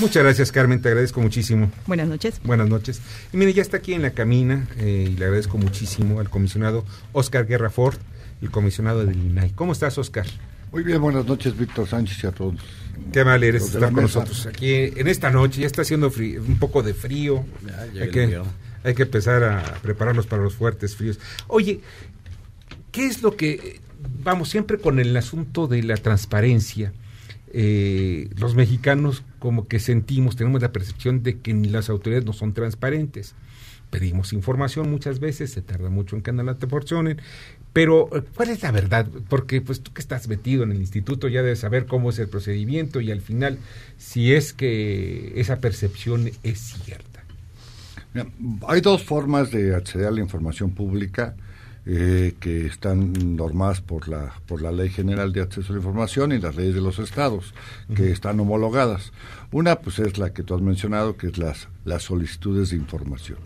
[0.01, 1.73] Muchas gracias, Carmen, te agradezco muchísimo.
[1.87, 2.41] Buenas noches.
[2.45, 3.01] Buenas noches.
[3.33, 6.85] Y mire, ya está aquí en la camina eh, y le agradezco muchísimo al comisionado
[7.13, 7.97] Oscar Guerra Ford,
[8.41, 9.51] el comisionado del INAI.
[9.51, 10.27] ¿Cómo estás, Oscar?
[10.71, 12.55] Muy bien, buenas noches, Víctor Sánchez y a todos.
[13.13, 15.63] Qué mal eres estar con nosotros aquí en esta noche.
[15.63, 17.45] Ya está haciendo frío, un poco de frío.
[17.95, 18.41] Ya, hay, que,
[18.85, 21.19] hay que empezar a prepararnos para los fuertes fríos.
[21.47, 21.81] Oye,
[22.93, 23.81] ¿qué es lo que...
[24.23, 26.93] Vamos, siempre con el asunto de la transparencia.
[27.53, 32.53] Eh, los mexicanos como que sentimos, tenemos la percepción de que las autoridades no son
[32.53, 33.35] transparentes.
[33.91, 37.23] Pedimos información muchas veces, se tarda mucho en que nos la proporcionen,
[37.73, 39.07] pero ¿cuál es la verdad?
[39.29, 42.29] Porque pues tú que estás metido en el instituto ya debes saber cómo es el
[42.29, 43.59] procedimiento y al final
[43.99, 47.25] si es que esa percepción es cierta.
[48.67, 51.35] hay dos formas de acceder a la información pública.
[51.91, 56.33] eh, que están normadas por la, por la Ley General de Acceso a la Información
[56.33, 57.55] y las leyes de los estados,
[57.97, 59.13] que están homologadas.
[59.53, 63.39] Una, pues es la que tú has mencionado, que es las, las solicitudes de información.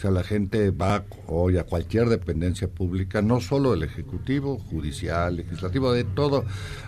[0.00, 5.36] O sea, la gente va hoy a cualquier dependencia pública, no solo el Ejecutivo, Judicial,
[5.36, 6.42] Legislativo, de toda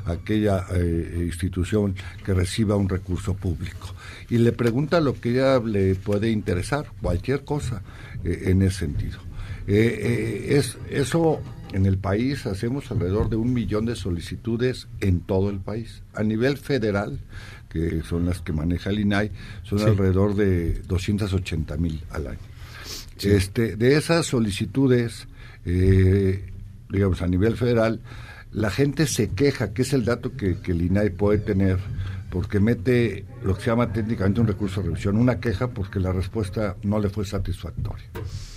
[0.06, 1.94] aquella eh, institución
[2.24, 3.94] que reciba un recurso público.
[4.30, 7.82] Y le pregunta lo que ella le puede interesar, cualquier cosa
[8.24, 9.18] eh, en ese sentido.
[9.66, 11.42] Eh, es, eso
[11.74, 16.02] en el país hacemos alrededor de un millón de solicitudes en todo el país.
[16.14, 17.20] A nivel federal,
[17.68, 19.32] que son las que maneja el INAI,
[19.64, 22.51] son alrededor de 280 mil al año.
[23.24, 25.28] Este, de esas solicitudes,
[25.64, 26.50] eh,
[26.90, 28.00] digamos, a nivel federal,
[28.52, 31.78] la gente se queja, que es el dato que, el INAI puede tener,
[32.30, 36.12] porque mete lo que se llama técnicamente un recurso de revisión, una queja porque la
[36.12, 38.06] respuesta no le fue satisfactoria.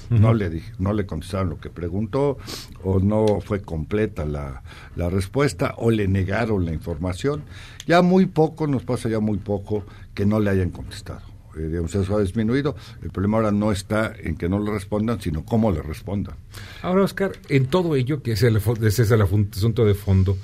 [0.09, 2.37] No le dije, no le contestaron lo que preguntó,
[2.83, 4.61] o no fue completa la,
[4.95, 7.43] la respuesta, o le negaron la información.
[7.87, 12.17] Ya muy poco, nos pasa ya muy poco que no le hayan contestado digamos, eso
[12.17, 12.75] ha disminuido.
[13.01, 16.35] El problema ahora no está en que no le respondan, sino cómo le respondan.
[16.81, 20.37] Ahora, Oscar, en todo ello, que es el, ese es el asunto de fondo,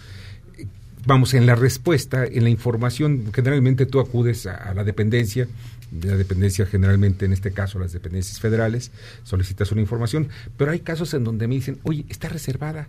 [1.05, 5.47] vamos, en la respuesta, en la información, generalmente tú acudes a, la dependencia,
[5.89, 8.91] de la dependencia generalmente, en este caso las dependencias federales,
[9.23, 12.87] solicitas una información, pero hay casos en donde me dicen, oye, está reservada,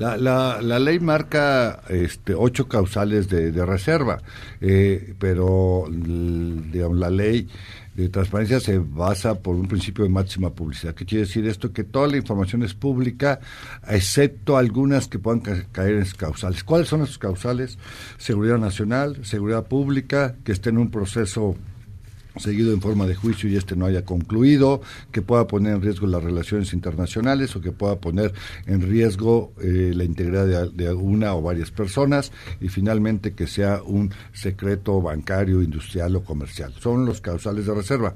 [0.00, 4.16] la, la, la, ley marca este, ocho causales de, reserva,
[4.58, 7.46] eh, pero digamos, la ley
[7.94, 10.94] de transparencia se basa por un principio de máxima publicidad.
[10.94, 11.70] ¿Qué quiere decir esto?
[11.74, 13.40] Que toda la información es pública,
[13.86, 16.64] excepto algunas que puedan caer en causales.
[16.64, 17.76] ¿Cuáles son esos causales?
[18.16, 21.56] Seguridad nacional, seguridad pública, que esté en un proceso
[22.38, 24.80] seguido en forma de juicio y este no haya concluido,
[25.12, 28.32] que pueda poner en riesgo las relaciones internacionales o que pueda poner
[28.66, 34.12] en riesgo eh, la integridad de, una o varias personas y finalmente que sea un
[34.32, 36.72] secreto bancario, industrial o comercial.
[36.80, 38.14] Son los causales de reserva.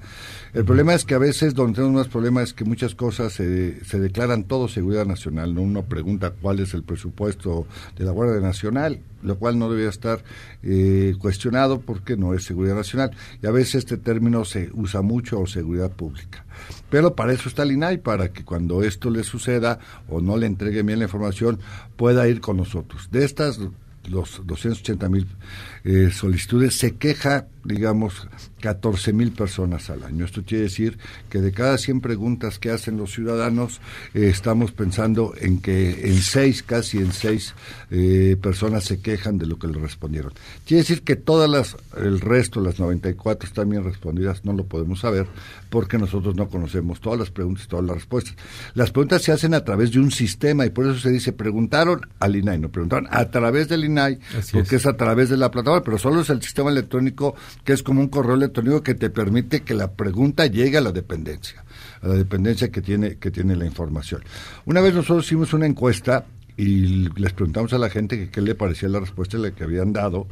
[0.54, 3.84] El problema es que a veces donde tenemos más problemas es que muchas cosas se,
[3.84, 5.54] se declaran todo seguridad nacional.
[5.54, 5.62] ¿no?
[5.62, 10.22] Uno pregunta cuál es el presupuesto de la Guardia Nacional lo cual no debería estar
[10.62, 13.10] eh, cuestionado porque no es seguridad nacional.
[13.42, 16.44] Y a veces este término se usa mucho o seguridad pública.
[16.90, 20.46] Pero para eso está el INAI, para que cuando esto le suceda o no le
[20.46, 21.58] entregue bien la información,
[21.96, 23.08] pueda ir con nosotros.
[23.10, 23.58] De estas
[24.08, 25.26] los 280 mil
[25.84, 28.26] eh, solicitudes, se queja, digamos,
[28.64, 30.24] 14 mil personas al año.
[30.24, 30.96] Esto quiere decir
[31.28, 33.82] que de cada 100 preguntas que hacen los ciudadanos,
[34.14, 37.54] eh, estamos pensando en que en seis, casi en seis
[37.90, 40.32] eh, personas se quejan de lo que le respondieron.
[40.64, 45.00] Quiere decir que todas las, el resto, las 94 están bien respondidas, no lo podemos
[45.00, 45.26] saber
[45.68, 48.36] porque nosotros no conocemos todas las preguntas, todas las respuestas.
[48.74, 52.00] Las preguntas se hacen a través de un sistema y por eso se dice preguntaron
[52.20, 54.20] al INAI, no preguntaron a través del INAI,
[54.52, 54.86] porque es.
[54.86, 57.34] a través de la plataforma, pero solo es el sistema electrónico
[57.64, 60.92] que es como un correo electrónico que te permite que la pregunta llegue a la
[60.92, 61.64] dependencia,
[62.02, 64.22] a la dependencia que tiene, que tiene la información.
[64.66, 68.88] Una vez nosotros hicimos una encuesta y les preguntamos a la gente qué le parecía
[68.88, 70.28] la respuesta que habían dado,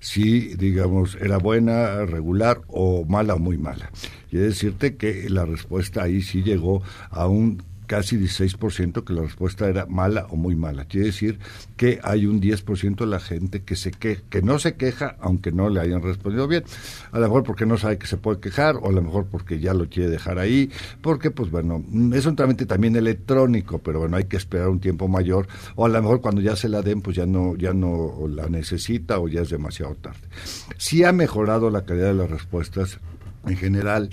[0.00, 3.90] si, digamos, era buena, regular o mala o muy mala.
[4.30, 9.68] Y decirte que la respuesta ahí sí llegó a un casi 16% que la respuesta
[9.68, 10.84] era mala o muy mala.
[10.84, 11.38] Quiere decir
[11.76, 15.52] que hay un 10% de la gente que se que, que no se queja aunque
[15.52, 16.64] no le hayan respondido bien.
[17.12, 19.58] A lo mejor porque no sabe que se puede quejar o a lo mejor porque
[19.58, 20.70] ya lo quiere dejar ahí,
[21.00, 21.82] porque pues bueno,
[22.14, 25.88] es un trámite también electrónico, pero bueno, hay que esperar un tiempo mayor o a
[25.88, 29.28] lo mejor cuando ya se la den pues ya no ya no la necesita o
[29.28, 30.28] ya es demasiado tarde.
[30.76, 32.98] Sí ha mejorado la calidad de las respuestas
[33.46, 34.10] en general,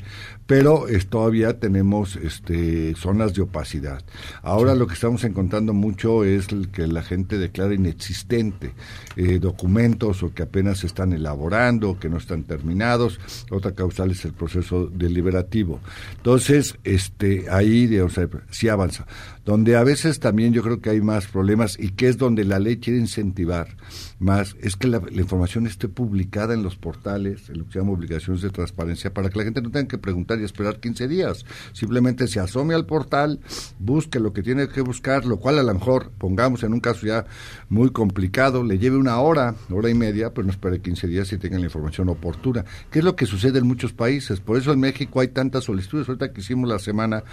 [0.54, 4.04] pero todavía tenemos este, zonas de opacidad.
[4.44, 8.76] Ahora lo que estamos encontrando mucho es que la gente declara inexistente
[9.16, 13.20] eh, documentos o que apenas se están elaborando, o que no están terminados.
[13.50, 15.80] Otra causal es el proceso deliberativo.
[16.18, 18.14] Entonces, este, ahí digamos,
[18.52, 19.08] sí avanza.
[19.46, 22.60] Donde a veces también yo creo que hay más problemas y que es donde la
[22.60, 23.76] ley quiere incentivar
[24.20, 27.92] más, es que la, información esté publicada en los portales, en lo que se llama
[27.92, 31.46] obligaciones de transparencia, para que la gente no tenga que preguntar y esperar 15 días.
[31.74, 33.40] Simplemente se asome al portal,
[33.80, 37.08] busque lo que tiene que buscar, lo cual a lo mejor, pongamos en un caso
[37.08, 37.26] ya
[37.70, 41.38] muy complicado, le lleve una hora, hora y media, pero no espere 15 días y
[41.38, 42.64] tenga la información oportuna.
[42.92, 44.40] ¿Qué es lo que sucede en muchos países?
[44.40, 46.08] Por eso en México hay tantas solicitudes.
[46.08, 47.24] Ahorita que hicimos la semana,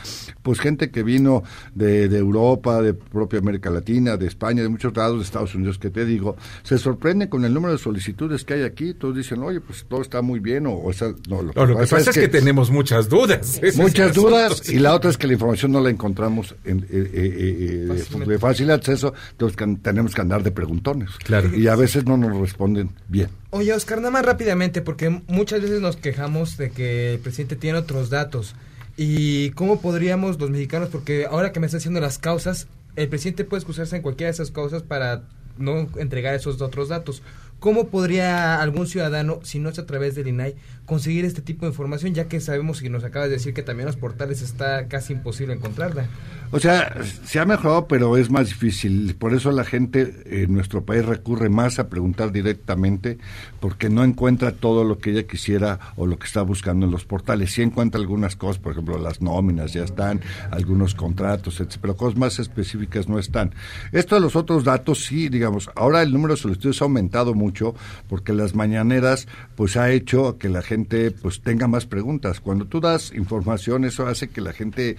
[0.42, 1.42] pues gente que vino
[1.74, 5.78] de de, Europa, de propia América Latina, de España, de muchos lados de Estados Unidos
[5.78, 8.94] que te digo, se sorprende con el número de solicitudes que hay aquí.
[8.94, 10.90] Todos dicen, oye, pues todo está muy bien, o, o
[11.28, 13.60] no, lo, que pasa es que, tenemos muchas dudas.
[13.76, 17.88] Muchas dudas y la otra es que la información no la encontramos en, eh, eh,
[17.92, 21.10] eh, de fácil acceso, entonces tenemos que andar de preguntones.
[21.22, 21.54] Claro.
[21.54, 23.28] Y a veces no nos responden bien.
[23.50, 27.78] Oye, Oscar, nada más rápidamente, porque muchas veces nos quejamos de que el presidente tiene
[27.78, 28.54] otros datos.
[28.96, 33.44] ¿Y cómo podríamos los mexicanos, porque ahora que me está haciendo las causas, el presidente
[33.44, 35.22] puede excusarse en cualquiera de esas causas para
[35.58, 37.22] no entregar esos otros datos.
[37.60, 40.56] ¿Cómo podría algún ciudadano, si no es a través del INAI,
[40.90, 43.86] conseguir este tipo de información, ya que sabemos y nos acabas de decir que también
[43.86, 46.08] los portales está casi imposible encontrarla?
[46.50, 49.14] O sea, se ha mejorado, pero es más difícil.
[49.14, 53.18] Por eso la gente en nuestro país recurre más a preguntar directamente,
[53.60, 57.04] porque no encuentra todo lo que ella quisiera o lo que está buscando en los
[57.04, 57.52] portales.
[57.52, 61.76] Sí encuentra algunas cosas, por ejemplo, las nóminas ya están, algunos contratos, etc.
[61.80, 63.54] Pero cosas más específicas no están.
[63.92, 67.76] Esto de los otros datos, sí, digamos, ahora el número de solicitudes ha aumentado mucho,
[68.08, 72.40] porque las mañaneras, pues ha hecho que la gente, pues tenga más preguntas.
[72.40, 74.96] Cuando tú das información, eso hace que la gente,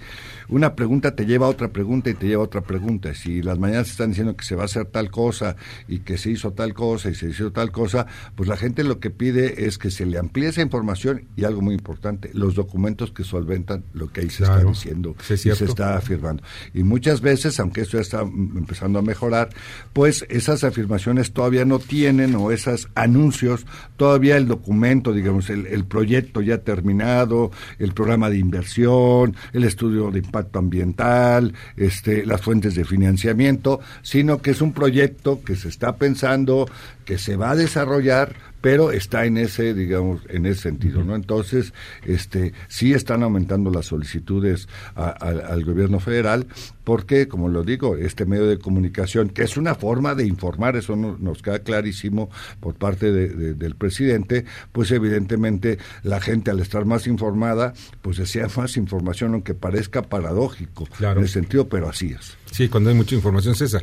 [0.48, 3.14] una pregunta te lleva otra pregunta y te lleva otra pregunta.
[3.14, 5.56] Si las mañanas están diciendo que se va a hacer tal cosa
[5.88, 9.00] y que se hizo tal cosa y se hizo tal cosa, pues la gente lo
[9.00, 13.12] que pide es que se le amplíe esa información y algo muy importante, los documentos
[13.12, 16.42] que solventan lo que ahí se está diciendo y se está afirmando.
[16.74, 19.50] Y muchas veces, aunque esto ya está empezando a mejorar,
[19.92, 23.66] pues esas afirmaciones todavía no tienen o esos anuncios,
[23.96, 30.10] todavía el documento, digamos, el, el proyecto ya terminado, el programa de inversión, el estudio
[30.10, 35.68] de impacto ambiental, este, las fuentes de financiamiento, sino que es un proyecto que se
[35.68, 36.68] está pensando,
[37.04, 41.14] que se va a desarrollar, pero está en ese, digamos, en ese sentido, ¿no?
[41.14, 41.74] Entonces,
[42.06, 46.46] este, sí están aumentando las solicitudes al gobierno federal,
[46.84, 50.96] porque, como lo digo, este medio de comunicación, que es una forma de informar, eso
[50.96, 57.74] nos queda clarísimo por parte del presidente, pues evidentemente la gente al estar más informada,
[58.00, 61.20] pues desea más información, aunque parezca paradójico claro.
[61.20, 62.36] en ese sentido, pero así es.
[62.52, 63.82] Sí, cuando hay mucha información, César.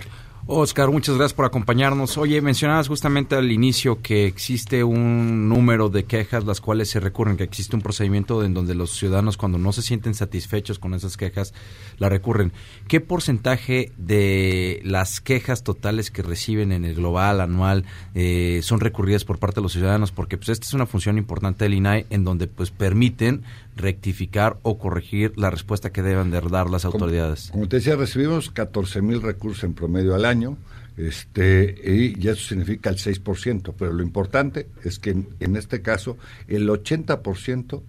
[0.52, 2.18] Oscar, muchas gracias por acompañarnos.
[2.18, 7.38] Oye, mencionabas justamente al inicio que existe un número de quejas las cuales se recurren,
[7.38, 11.18] que existe un procedimiento en donde los ciudadanos cuando no se sienten satisfechos con esas
[11.18, 11.54] quejas,
[12.00, 12.52] la recurren.
[12.88, 17.86] ¿Qué porcentaje de las quejas totales que reciben en el global anual
[18.16, 20.12] eh, son recurridas por parte de los ciudadanos?
[20.12, 23.44] Porque pues esta es una función importante del INAI en donde pues permiten
[23.80, 27.50] rectificar o corregir la respuesta que deben de dar las autoridades.
[27.52, 30.58] Como, te decía, recibimos 14 mil recursos en promedio al año.
[30.98, 36.18] Este, y eso significa el 6%, pero lo importante es que en, este caso
[36.50, 37.82] el 80%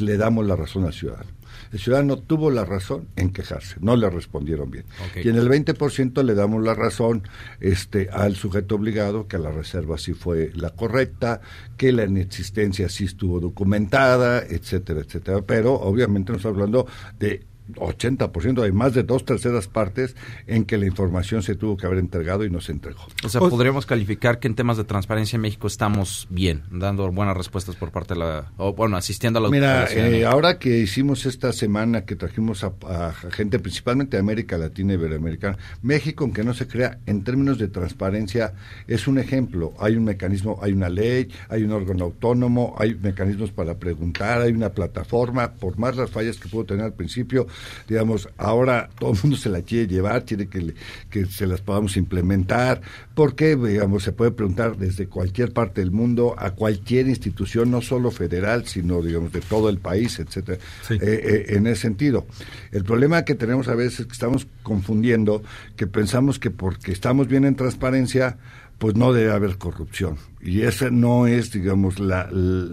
[0.00, 1.37] le damos la razón al ciudadano
[1.72, 4.84] el ciudadano tuvo la razón en quejarse, no le respondieron bien.
[5.22, 7.22] Y en el 20% le damos la razón
[7.60, 11.40] este, al sujeto obligado, que la reserva sí fue la correcta,
[11.76, 15.42] que la inexistencia sí estuvo documentada, etcétera, etcétera.
[15.42, 16.86] Pero obviamente nos está hablando
[17.18, 21.86] de 80%, hay más de dos terceras partes en que la información se tuvo que
[21.86, 23.00] haber entregado y no se entregó.
[23.24, 27.36] O sea, podríamos calificar que en temas de transparencia en México estamos bien, dando buenas
[27.36, 31.26] respuestas por parte de la, o bueno, asistiendo a la Mira, eh, ahora que hicimos
[31.26, 36.54] esta semana que trajimos a, gente principalmente de América Latina y Iberoamericana, México, aunque no
[36.54, 38.54] se crea, en términos de transparencia,
[38.86, 39.74] es un ejemplo.
[39.78, 44.52] Hay un mecanismo, hay una ley, hay un órgano autónomo, hay mecanismos para preguntar, hay
[44.52, 47.46] una plataforma, por más las fallas que pudo tener al principio,
[47.88, 50.74] digamos, ahora todo el mundo se la quiere llevar, quiere que,
[51.10, 52.80] que se las podamos implementar,
[53.14, 58.10] porque, digamos, se puede preguntar desde cualquier parte del mundo a cualquier institución, no solo
[58.10, 60.58] federal, sino, digamos, de todo el país, etcétera,
[60.90, 62.26] eh, eh, en ese sentido.
[62.72, 65.42] El problema que tenemos a veces es que estamos confundiendo,
[65.76, 68.36] que pensamos que porque estamos bien en transparencia,
[68.78, 70.16] pues no debe haber corrupción.
[70.48, 72.30] Y esa no es, digamos, la,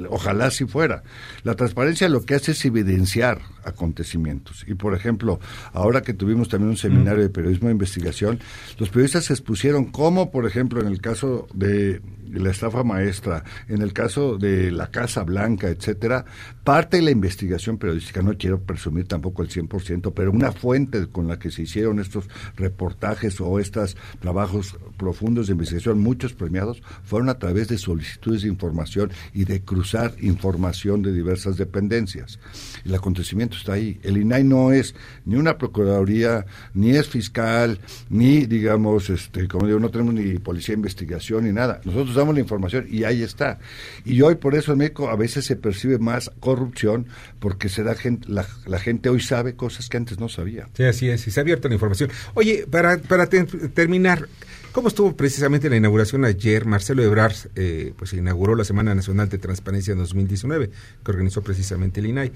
[0.10, 1.04] ojalá si fuera.
[1.44, 4.64] La transparencia lo que hace es evidenciar acontecimientos.
[4.68, 5.40] Y, por ejemplo,
[5.74, 8.40] ahora que tuvimos también un seminario de periodismo de investigación,
[8.78, 13.94] los periodistas expusieron cómo, por ejemplo, en el caso de la estafa maestra, en el
[13.94, 16.26] caso de la Casa Blanca, etcétera,
[16.64, 21.28] parte de la investigación periodística, no quiero presumir tampoco el 100%, pero una fuente con
[21.28, 27.30] la que se hicieron estos reportajes o estos trabajos profundos de investigación, muchos premiados, fueron
[27.30, 32.40] a través de solicitudes de información y de cruzar información de diversas dependencias.
[32.84, 34.00] El acontecimiento está ahí.
[34.04, 39.80] El INAI no es ni una procuraduría, ni es fiscal, ni, digamos, este, como digo,
[39.80, 41.82] no tenemos ni policía de investigación ni nada.
[41.84, 43.60] Nosotros damos la información y ahí está.
[44.04, 47.08] Y hoy por eso en México a veces se percibe más corrupción
[47.40, 50.68] porque se da gente, la, gente hoy sabe cosas que antes no sabía.
[50.76, 52.10] Sí, así es, y se ha abierto la información.
[52.34, 54.28] Oye, para, para terminar,
[54.72, 59.38] ¿cómo estuvo precisamente la inauguración ayer, Marcelo Ebrard eh, pues inauguró la Semana Nacional de
[59.38, 60.70] Transparencia en 2019,
[61.04, 62.32] que organizó precisamente el INAI,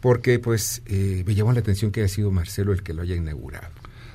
[0.00, 3.14] porque pues eh, me llamó la atención que haya sido Marcelo el que lo haya
[3.14, 3.68] inaugurado.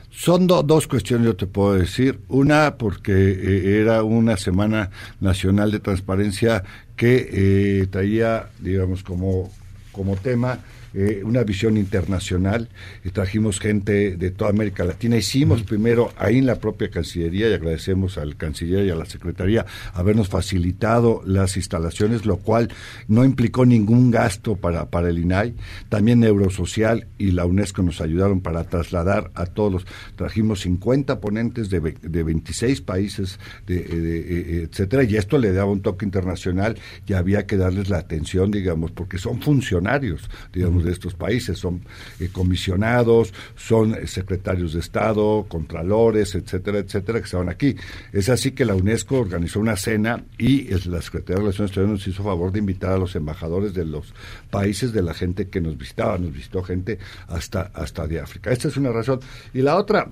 [0.10, 2.20] Son dos cuestiones, yo te puedo decir.
[2.28, 6.64] Una, porque eh, era una Semana Nacional de Transparencia
[6.98, 9.52] que traía, digamos, como,
[9.94, 10.60] como tema
[10.94, 12.68] eh, una visión internacional
[13.04, 15.16] y trajimos gente de toda América Latina.
[15.16, 19.66] Hicimos primero ahí en la propia Cancillería y agradecemos al Canciller y a la Secretaría
[19.94, 22.70] habernos facilitado las instalaciones, lo cual
[23.08, 25.56] no implicó ningún gasto para, para el INAI.
[25.90, 29.86] También Neurosocial y la UNESCO nos ayudaron para trasladar a todos.
[30.16, 35.82] Trajimos 50 ponentes de, de 26 países, de, de, etcétera, y esto le daba un
[35.82, 36.78] toque internacional
[37.08, 41.82] y había que darles la atención, digamos, porque son funcionarios, digamos, de estos países, son
[42.20, 47.76] eh, comisionados, son eh, secretarios de Estado, contralores, etcétera, etcétera, que estaban aquí.
[48.12, 52.08] Es así que la UNESCO organizó una cena y la Secretaría de Relaciones Exteriores nos
[52.08, 54.14] hizo favor de invitar a los embajadores de los
[54.50, 58.52] países de la gente que nos visitaba, nos visitó gente hasta, hasta de África.
[58.52, 59.20] Esta es una razón.
[59.54, 60.08] Y la otra,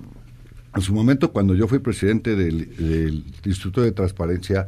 [0.76, 4.68] en su momento, cuando yo fui presidente del, Instituto de Transparencia,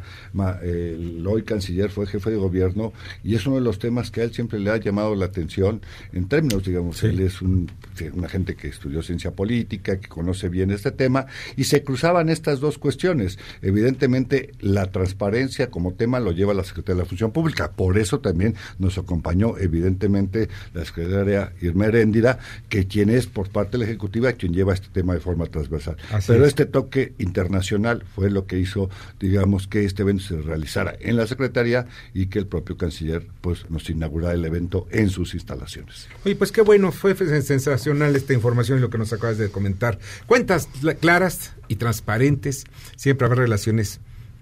[0.64, 2.92] el hoy canciller fue jefe de gobierno
[3.24, 5.82] y es uno de los temas que a él siempre le ha llamado la atención
[6.14, 7.70] en términos, digamos, él es un,
[8.14, 12.60] una gente que estudió ciencia política, que conoce bien este tema y se cruzaban estas
[12.60, 13.38] dos cuestiones.
[13.62, 18.20] Evidentemente, la transparencia como tema lo lleva la Secretaría de la Función Pública, por eso
[18.20, 22.40] también nos acompañó, evidentemente, la secretaria Irma Heréndira,
[22.70, 25.91] que quien es por parte de la Ejecutiva quien lleva este tema de forma transversal.
[26.28, 28.90] Pero este toque internacional fue lo que hizo,
[29.20, 33.70] digamos, que este evento se realizara en la Secretaría y que el propio canciller pues
[33.70, 36.08] nos inaugurara el evento en sus instalaciones.
[36.26, 40.00] Oye, pues qué bueno, fue sensacional esta información y lo que nos acabas de comentar.
[40.26, 40.68] Cuentas
[41.00, 42.66] claras y transparentes,
[42.96, 44.00] siempre habrá relaciones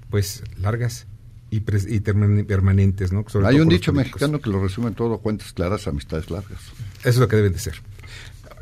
[0.09, 1.07] pues largas
[1.51, 3.25] y, permanentes, ¿no?
[3.45, 6.59] Hay un dicho mexicano que lo resume todo, cuentas claras, amistades largas.
[6.99, 7.81] Eso es lo que deben de ser.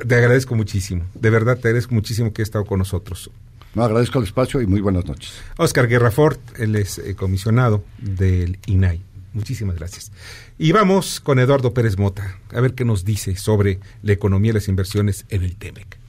[0.06, 1.06] Te agradezco muchísimo.
[1.16, 3.32] De verdad, te agradezco muchísimo que hayas estado con nosotros.
[3.76, 5.43] No, agradezco el espacio y muy buenas noches.
[5.58, 9.02] Oscar Guerrafort, él es eh, comisionado del INAI.
[9.34, 10.12] Muchísimas gracias.
[10.58, 12.24] Y vamos con Eduardo Pérez Mota,
[12.56, 16.00] a ver qué nos dice sobre la economía y las inversiones en el TEMEC.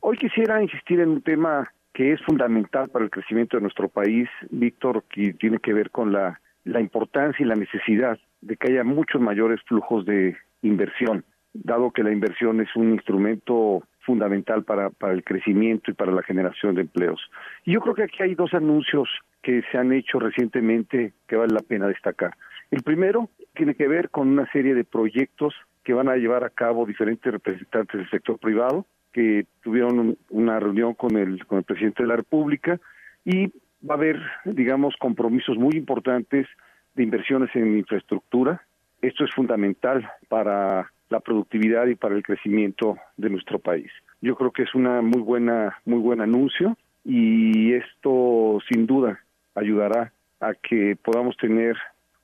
[0.00, 4.28] Hoy quisiera insistir en un tema que es fundamental para el crecimiento de nuestro país,
[4.50, 8.84] Víctor, que tiene que ver con la, la importancia y la necesidad de que haya
[8.84, 15.24] muchos mayores flujos de inversión dado que la inversión es un instrumento fundamental para, el
[15.24, 17.20] crecimiento y para la generación de empleos.
[17.64, 19.08] Y yo creo que aquí hay dos anuncios
[19.42, 22.34] que se han hecho recientemente que vale la pena destacar.
[22.70, 26.50] El primero tiene que ver con una serie de proyectos que van a llevar a
[26.50, 32.02] cabo diferentes representantes del sector privado que tuvieron una reunión con el con el presidente
[32.02, 32.80] de la República
[33.24, 33.46] y
[33.88, 36.48] va a haber, digamos, compromisos muy importantes
[36.94, 38.62] de inversiones en infraestructura.
[39.02, 43.90] Esto es fundamental para la productividad y para el crecimiento de nuestro país.
[44.20, 49.20] Yo creo que es una muy buena, muy buen anuncio y esto sin duda
[49.54, 51.76] ayudará a que podamos tener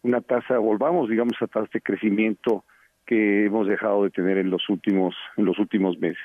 [0.02, 2.64] una tasa, volvamos digamos a tasa de crecimiento
[3.06, 6.22] que hemos dejado de tener en los últimos, en los últimos meses.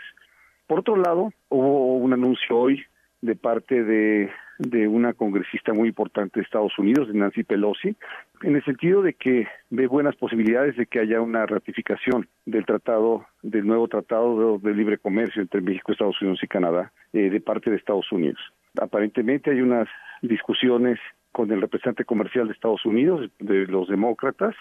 [0.67, 2.83] Por otro lado, hubo un anuncio hoy
[3.21, 4.29] de parte de
[4.59, 7.95] de una congresista muy importante de Estados Unidos, de Nancy Pelosi,
[8.41, 13.25] en el sentido de que ve buenas posibilidades de que haya una ratificación del tratado,
[13.41, 17.69] del nuevo tratado de, libre comercio entre México, Estados Unidos y Canadá, eh, de parte
[17.69, 18.39] de Estados Unidos.
[18.79, 19.87] Aparentemente hay unas
[20.21, 20.99] discusiones
[21.31, 24.55] con el representante comercial de Estados Unidos, de los demócratas.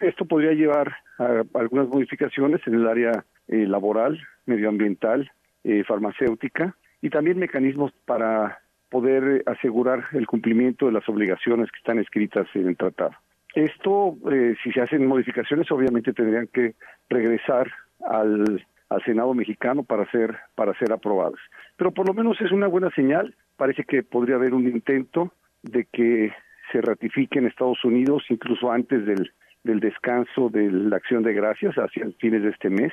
[0.00, 5.30] Esto podría llevar a algunas modificaciones en el área eh, laboral, medioambiental,
[5.64, 8.60] eh, farmacéutica y también mecanismos para
[8.90, 13.12] poder asegurar el cumplimiento de las obligaciones que están escritas en el tratado.
[13.54, 16.74] Esto, eh, si se hacen modificaciones, obviamente tendrían que
[17.08, 17.70] regresar
[18.06, 21.40] al, al Senado mexicano para ser, para ser aprobadas.
[21.76, 23.34] Pero por lo menos es una buena señal.
[23.56, 25.32] Parece que podría haber un intento
[25.62, 26.32] de que
[26.70, 29.32] se ratifique en Estados Unidos incluso antes del,
[29.64, 32.92] del descanso de la acción de gracias hacia fines de este mes,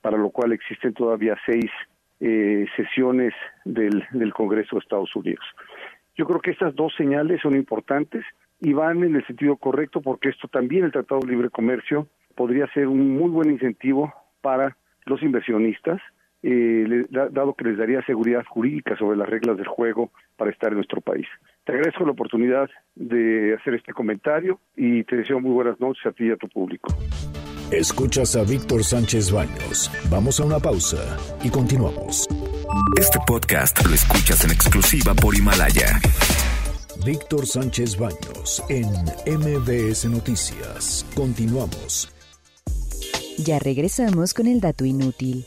[0.00, 1.70] para lo cual existen todavía seis
[2.26, 3.34] eh, sesiones
[3.66, 5.44] del, Congreso de Estados Unidos.
[6.16, 8.24] Yo creo que estas dos señales son importantes
[8.62, 12.66] y van en el sentido correcto porque esto también el Tratado de Libre Comercio podría
[12.68, 14.10] ser un muy buen incentivo
[14.40, 16.00] para los inversionistas,
[16.42, 20.76] eh, dado que les daría seguridad jurídica sobre las reglas del juego para estar en
[20.76, 21.26] nuestro país.
[21.64, 26.12] Te agradezco la oportunidad de hacer este comentario y te deseo muy buenas noches a
[26.12, 26.88] ti y a tu público.
[27.78, 29.90] Escuchas a Víctor Sánchez Baños.
[30.08, 32.28] Vamos a una pausa y continuamos.
[32.96, 36.00] Este podcast lo escuchas en exclusiva por Himalaya.
[37.04, 38.86] Víctor Sánchez Baños en
[39.26, 41.04] MBS Noticias.
[41.16, 42.08] Continuamos.
[43.38, 45.44] Ya regresamos con el dato inútil.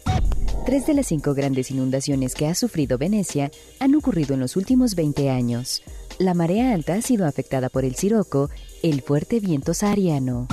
[0.66, 4.96] Tres de las cinco grandes inundaciones que ha sufrido Venecia han ocurrido en los últimos
[4.96, 5.82] 20 años.
[6.20, 8.50] La marea alta ha sido afectada por el siroco,
[8.84, 10.50] el fuerte viento sahariano.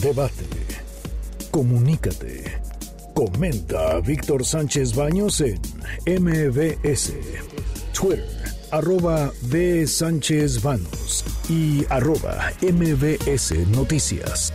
[0.00, 0.46] Debate.
[1.50, 2.58] Comunícate.
[3.14, 5.60] Comenta a Víctor Sánchez Baños en
[6.06, 7.12] MBS.
[7.92, 8.24] Twitter,
[8.70, 9.86] arroba B.
[9.86, 14.54] Sánchez Baños y arroba MBS Noticias.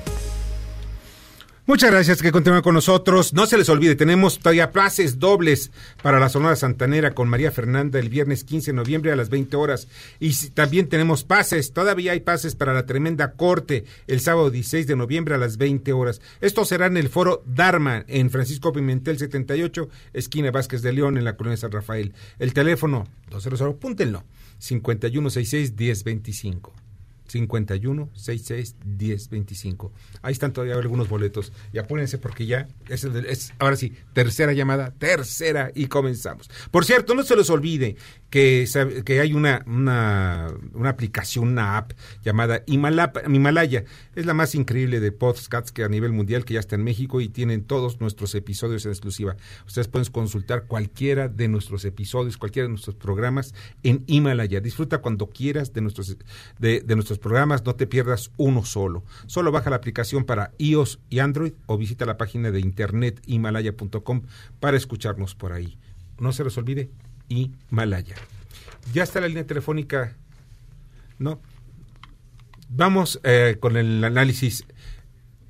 [1.68, 3.34] Muchas gracias que continúen con nosotros.
[3.34, 5.72] No se les olvide, tenemos todavía pases dobles
[6.03, 9.57] para la Sonora Santanera con María Fernanda el viernes 15 de noviembre a las 20
[9.57, 9.88] horas.
[10.20, 14.95] Y también tenemos pases, todavía hay pases para la tremenda corte el sábado 16 de
[14.95, 16.22] noviembre a las 20 horas.
[16.39, 21.24] Esto será en el foro Dharma en Francisco Pimentel 78, esquina Vázquez de León en
[21.24, 22.13] la colonia San Rafael.
[22.38, 24.24] El teléfono 200, apúntenlo,
[24.59, 26.84] 5166 1025.
[27.28, 29.91] 51 66 10 25.
[30.21, 31.51] Ahí están todavía algunos boletos.
[31.73, 36.49] Y apúrense porque ya es, es, ahora sí, tercera llamada, tercera y comenzamos.
[36.71, 37.95] Por cierto, no se les olvide
[38.30, 38.67] que,
[39.05, 43.86] que hay una, una, una aplicación, una app llamada Himalaya.
[44.15, 47.21] Es la más increíble de podcasts que a nivel mundial que ya está en México
[47.21, 49.36] y tienen todos nuestros episodios en exclusiva.
[49.65, 53.53] Ustedes pueden consultar cualquiera de nuestros episodios, cualquiera de nuestros programas
[53.84, 54.59] en Himalaya.
[54.59, 56.17] Disfruta cuando quieras de nuestros
[56.59, 59.03] de nuestros programas, no te pierdas uno solo.
[59.28, 64.24] Solo baja la aplicación para iOS y Android o visita la página de internet himalaya.com
[64.59, 65.78] para escucharnos por ahí.
[66.20, 66.89] No se les olvide,
[67.28, 68.16] Himalaya.
[68.93, 70.16] Ya está la línea telefónica,
[71.18, 71.39] ¿no?
[72.70, 74.66] Vamos eh, con el análisis,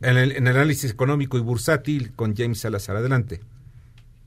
[0.02, 2.96] en el, en el análisis económico y bursátil con James Salazar.
[2.96, 3.42] Adelante.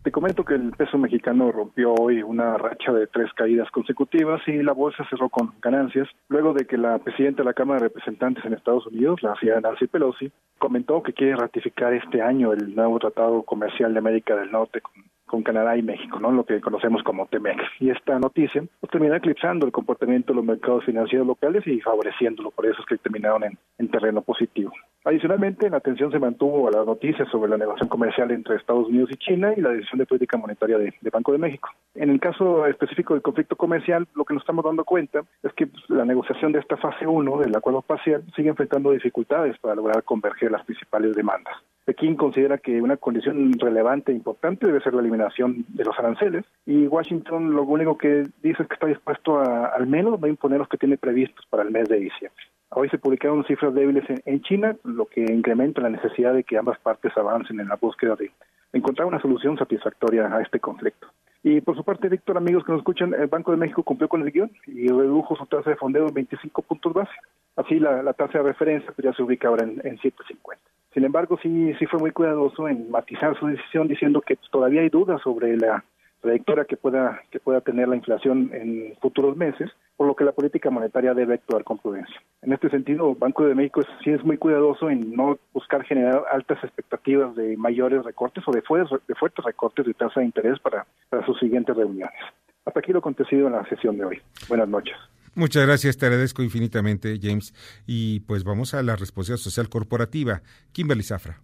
[0.09, 4.63] Te comento que el peso mexicano rompió hoy una racha de tres caídas consecutivas y
[4.63, 8.43] la bolsa cerró con ganancias, luego de que la presidenta de la Cámara de Representantes
[8.47, 12.99] en Estados Unidos, la señora Nancy Pelosi, comentó que quiere ratificar este año el nuevo
[12.99, 14.95] Tratado Comercial de América del Norte con
[15.29, 16.33] con Canadá y México, ¿no?
[16.33, 17.63] lo que conocemos como TEMEX.
[17.79, 22.51] Y esta noticia pues, terminó eclipsando el comportamiento de los mercados financieros locales y favoreciéndolo,
[22.51, 24.73] por eso es que terminaron en, en terreno positivo.
[25.05, 29.11] Adicionalmente, la atención se mantuvo a las noticias sobre la negociación comercial entre Estados Unidos
[29.13, 31.71] y China y la decisión de política monetaria de, Banco de México.
[31.95, 35.67] En el caso específico del conflicto comercial, lo que nos estamos dando cuenta es que
[35.67, 40.03] pues, la negociación de esta fase 1 del acuerdo parcial sigue enfrentando dificultades para lograr
[40.03, 41.55] converger las principales demandas.
[41.89, 46.45] Pekín considera que una condición relevante e importante debe ser la eliminación de los aranceles
[46.67, 50.59] y Washington lo único que dice es que está dispuesto a al menos a imponer
[50.59, 52.45] los que tiene previstos para el mes de diciembre.
[52.73, 56.79] Hoy se publicaron cifras débiles en, China, lo que incrementa la necesidad de que ambas
[56.79, 58.33] partes avancen en la búsqueda de
[58.75, 61.09] encontrar una solución satisfactoria a este conflicto.
[61.43, 64.21] Y por su parte, Víctor, amigos que nos escuchan, el Banco de México cumplió con
[64.21, 67.13] el guion y redujo su tasa de fondeo en 25 puntos base.
[67.57, 70.59] Así la, tasa de referencia pues, ya se ubica ahora en, en 7.50.
[70.95, 74.89] Sin embargo, sí, sí fue muy cuidadoso en matizar su decisión diciendo que todavía hay
[74.89, 75.85] dudas sobre la
[76.21, 80.33] trayectoria que pueda, que pueda tener la inflación en futuros meses, por lo que la
[80.33, 82.21] política monetaria debe actuar con prudencia.
[82.43, 86.63] En este sentido, Banco de México sí es muy cuidadoso en no buscar generar altas
[86.65, 90.87] expectativas de mayores recortes o de fuertes, recortes de tasa de interés para
[91.27, 92.19] sus siguientes reuniones.
[92.65, 94.21] Hasta aquí lo acontecido en la sesión de hoy.
[94.49, 94.97] Buenas noches.
[95.39, 97.55] Muchas gracias, te agradezco infinitamente, James.
[97.87, 100.43] Y pues vamos a la responsabilidad social corporativa.
[100.73, 101.41] Kimberly Zafra.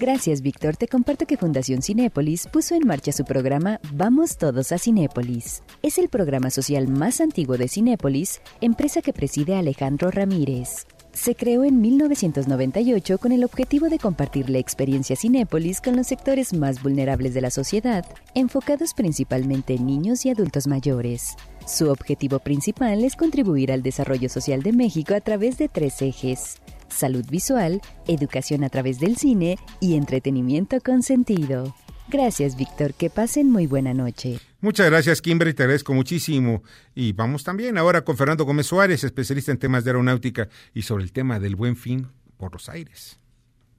[0.00, 0.76] Gracias, Víctor.
[0.76, 5.62] Te comparto que Fundación Cinépolis puso en marcha su programa Vamos Todos a Cinépolis.
[5.82, 10.86] Es el programa social más antiguo de Cinépolis, empresa que preside Alejandro Ramírez.
[11.14, 16.52] Se creó en 1998 con el objetivo de compartir la experiencia Cinépolis con los sectores
[16.52, 18.04] más vulnerables de la sociedad,
[18.34, 21.36] enfocados principalmente en niños y adultos mayores.
[21.66, 26.60] Su objetivo principal es contribuir al desarrollo social de México a través de tres ejes
[26.94, 31.74] salud visual, educación a través del cine y entretenimiento con sentido.
[32.08, 32.94] Gracias, Víctor.
[32.94, 34.38] Que pasen muy buena noche.
[34.64, 35.52] Muchas gracias, Kimberly.
[35.52, 36.62] Te agradezco muchísimo.
[36.94, 41.04] Y vamos también ahora con Fernando Gómez Suárez, especialista en temas de aeronáutica y sobre
[41.04, 42.06] el tema del buen fin
[42.38, 43.18] por los aires.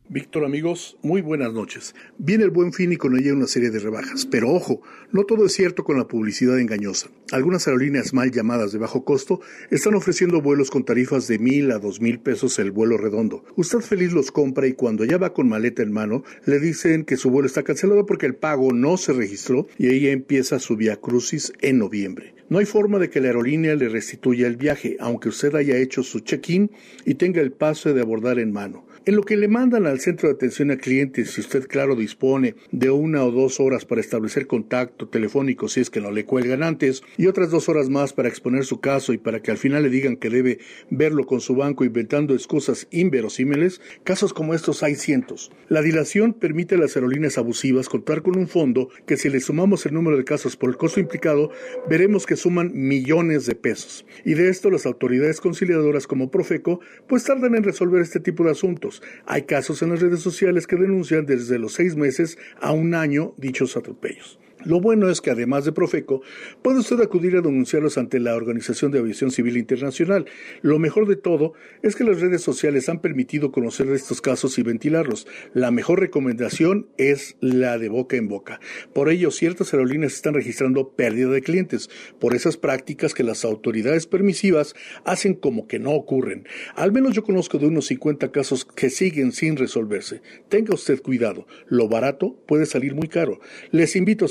[0.08, 1.95] Víctor amigos, muy buenas noches.
[2.20, 5.47] Viene el buen fin y con ella una serie de rebajas, pero ojo, no todo
[5.47, 7.10] es cierto con la publicidad engañosa.
[7.32, 9.41] Algunas aerolíneas mal llamadas de bajo costo
[9.72, 13.43] están ofreciendo vuelos con tarifas de mil a dos mil pesos el vuelo redondo.
[13.56, 17.18] Usted feliz los compra y cuando ya va con maleta en mano le dicen que
[17.18, 20.97] su vuelo está cancelado porque el pago no se registró y ahí empieza su vía
[20.97, 22.36] crucis en noviembre.
[22.47, 26.03] No hay forma de que la aerolínea le restituya el viaje, aunque usted haya hecho
[26.03, 26.70] su check-in
[27.03, 28.86] y tenga el pase de abordar en mano.
[29.08, 32.56] En lo que le mandan al centro de atención a clientes, si usted claro dispone
[32.72, 36.64] de una o dos horas para establecer contacto telefónico si es que no le cuelgan
[36.64, 39.84] antes, y otras dos horas más para exponer su caso y para que al final
[39.84, 40.58] le digan que debe
[40.89, 45.51] verlo con su banco inventando excusas inverosímiles, casos como estos hay cientos.
[45.70, 49.86] La dilación permite a las aerolíneas abusivas contar con un fondo que si le sumamos
[49.86, 51.51] el número de casos por el costo implicado,
[51.88, 54.03] veremos que suman millones de pesos.
[54.26, 58.49] Y de esto las autoridades conciliadoras como Profeco pues tardan en resolver este tipo de
[58.49, 58.94] asuntos.
[59.25, 63.33] Hay casos en las redes sociales que denuncian desde los seis meses a un año
[63.37, 64.39] dichos atropellos.
[64.66, 66.24] Lo bueno es que además de Profeco,
[66.63, 70.26] puede usted acudir a denunciarlos ante la Organización de Aviación Civil Internacional.
[70.63, 71.53] Lo mejor de todo
[71.84, 75.28] es que las redes sociales han permitido conocer estos casos y ventilarlos.
[75.53, 78.59] La mejor recomendación es la de boca en boca.
[78.91, 81.89] Por ello, ciertas aerolíneas están registrando pérdida de clientes
[82.20, 86.47] por esas prácticas que las autoridades permisivas hacen como que no ocurren.
[86.76, 90.24] Al menos yo conozco de unos 50 casos que siguen sin resolverse.
[90.49, 91.45] Tenga usted cuidado.
[91.68, 93.39] Lo barato puede salir muy caro.
[93.70, 94.30] Les invito a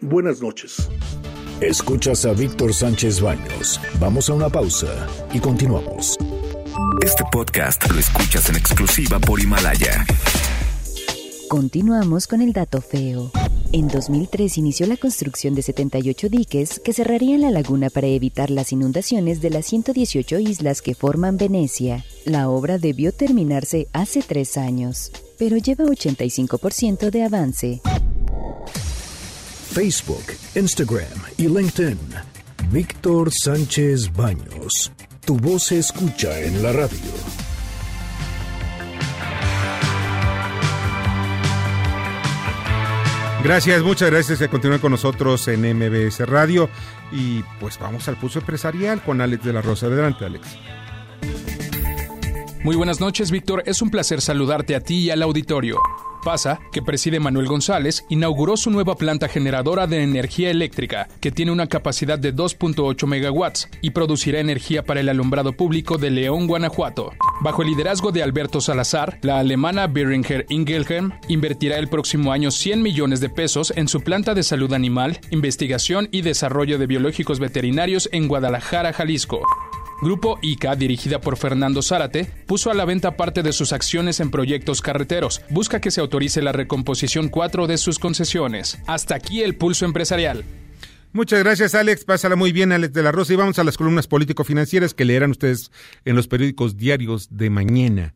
[0.00, 0.88] Buenas noches.
[1.60, 3.80] Escuchas a Víctor Sánchez Baños.
[4.00, 6.16] Vamos a una pausa y continuamos.
[7.00, 10.04] Este podcast lo escuchas en exclusiva por Himalaya.
[11.48, 13.30] Continuamos con el dato feo.
[13.70, 18.72] En 2003 inició la construcción de 78 diques que cerrarían la laguna para evitar las
[18.72, 22.04] inundaciones de las 118 islas que forman Venecia.
[22.24, 27.80] La obra debió terminarse hace tres años, pero lleva 85% de avance.
[29.74, 31.98] Facebook, Instagram y LinkedIn.
[32.70, 34.92] Víctor Sánchez Baños.
[35.26, 37.00] Tu voz se escucha en la radio.
[43.42, 46.70] Gracias, muchas gracias por continuar con nosotros en MBS Radio.
[47.10, 49.86] Y pues vamos al pulso empresarial con Alex de la Rosa.
[49.86, 50.46] Adelante, Alex.
[52.62, 53.64] Muy buenas noches, Víctor.
[53.66, 55.80] Es un placer saludarte a ti y al auditorio.
[56.24, 61.52] Pasa que preside Manuel González inauguró su nueva planta generadora de energía eléctrica, que tiene
[61.52, 67.12] una capacidad de 2.8 megawatts y producirá energía para el alumbrado público de León, Guanajuato.
[67.42, 72.82] Bajo el liderazgo de Alberto Salazar, la alemana Beringer Ingelheim invertirá el próximo año 100
[72.82, 78.08] millones de pesos en su planta de salud animal, investigación y desarrollo de biológicos veterinarios
[78.12, 79.42] en Guadalajara, Jalisco.
[80.02, 84.30] Grupo ICA, dirigida por Fernando Zárate, puso a la venta parte de sus acciones en
[84.30, 85.40] proyectos carreteros.
[85.50, 88.82] Busca que se autorice la recomposición 4 de sus concesiones.
[88.86, 90.44] Hasta aquí el pulso empresarial.
[91.12, 92.04] Muchas gracias, Alex.
[92.04, 93.32] Pásala muy bien, Alex de la Rosa.
[93.32, 95.70] Y vamos a las columnas político-financieras que leerán ustedes
[96.04, 98.14] en los periódicos diarios de mañana.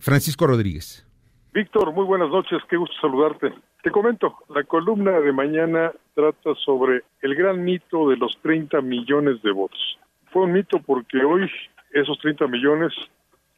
[0.00, 1.06] Francisco Rodríguez.
[1.54, 2.58] Víctor, muy buenas noches.
[2.68, 3.54] Qué gusto saludarte.
[3.82, 9.40] Te comento, la columna de mañana trata sobre el gran mito de los 30 millones
[9.42, 9.98] de votos
[10.38, 11.50] fue un mito porque hoy
[11.92, 12.92] esos 30 millones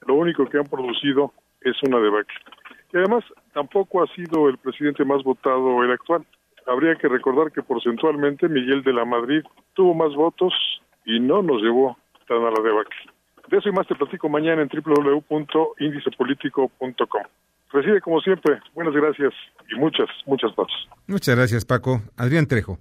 [0.06, 2.34] lo único que han producido es una debacle.
[2.92, 3.22] Y además
[3.52, 6.24] tampoco ha sido el presidente más votado el actual.
[6.66, 9.42] Habría que recordar que porcentualmente Miguel de la Madrid
[9.74, 10.54] tuvo más votos
[11.04, 12.96] y no nos llevó tan a la debacle.
[13.48, 17.22] De eso y más te platico mañana en www.indicepolitico.com.
[17.72, 19.34] Recibe como siempre, buenas gracias
[19.70, 20.88] y muchas, muchas gracias.
[21.06, 22.00] Muchas gracias Paco.
[22.16, 22.78] Adrián Trejo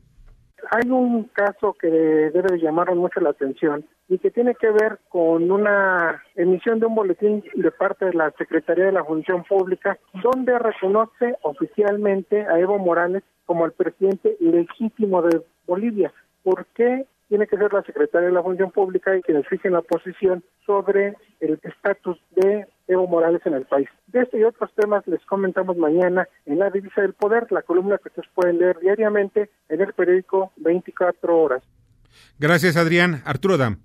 [0.71, 4.99] hay un caso que debe de llamar mucho la atención y que tiene que ver
[5.09, 9.97] con una emisión de un boletín de parte de la Secretaría de la Función Pública,
[10.23, 16.13] donde reconoce oficialmente a Evo Morales como el presidente legítimo de Bolivia.
[16.43, 19.81] ¿Por qué tiene que ser la Secretaría de la Función Pública y quienes fijen la
[19.81, 23.87] posición sobre el estatus de Evo Morales en el país.
[24.07, 27.99] De este y otros temas les comentamos mañana en la Divisa del Poder, la columna
[27.99, 31.63] que ustedes pueden leer diariamente en el periódico 24 horas.
[32.39, 33.21] Gracias, Adrián.
[33.25, 33.77] Arturo Dam.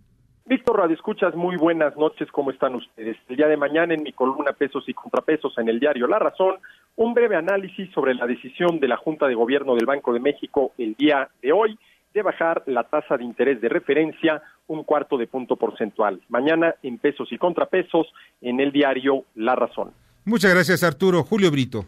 [0.46, 3.16] Víctor Radio Escuchas, muy buenas noches, ¿cómo están ustedes?
[3.28, 6.56] El día de mañana en mi columna Pesos y Contrapesos en el diario La Razón,
[6.96, 10.72] un breve análisis sobre la decisión de la Junta de Gobierno del Banco de México
[10.76, 11.78] el día de hoy
[12.14, 16.20] de bajar la tasa de interés de referencia un cuarto de punto porcentual.
[16.28, 18.06] Mañana en pesos y contrapesos
[18.40, 19.90] en el diario La Razón.
[20.24, 21.22] Muchas gracias Arturo.
[21.24, 21.84] Julio Brito.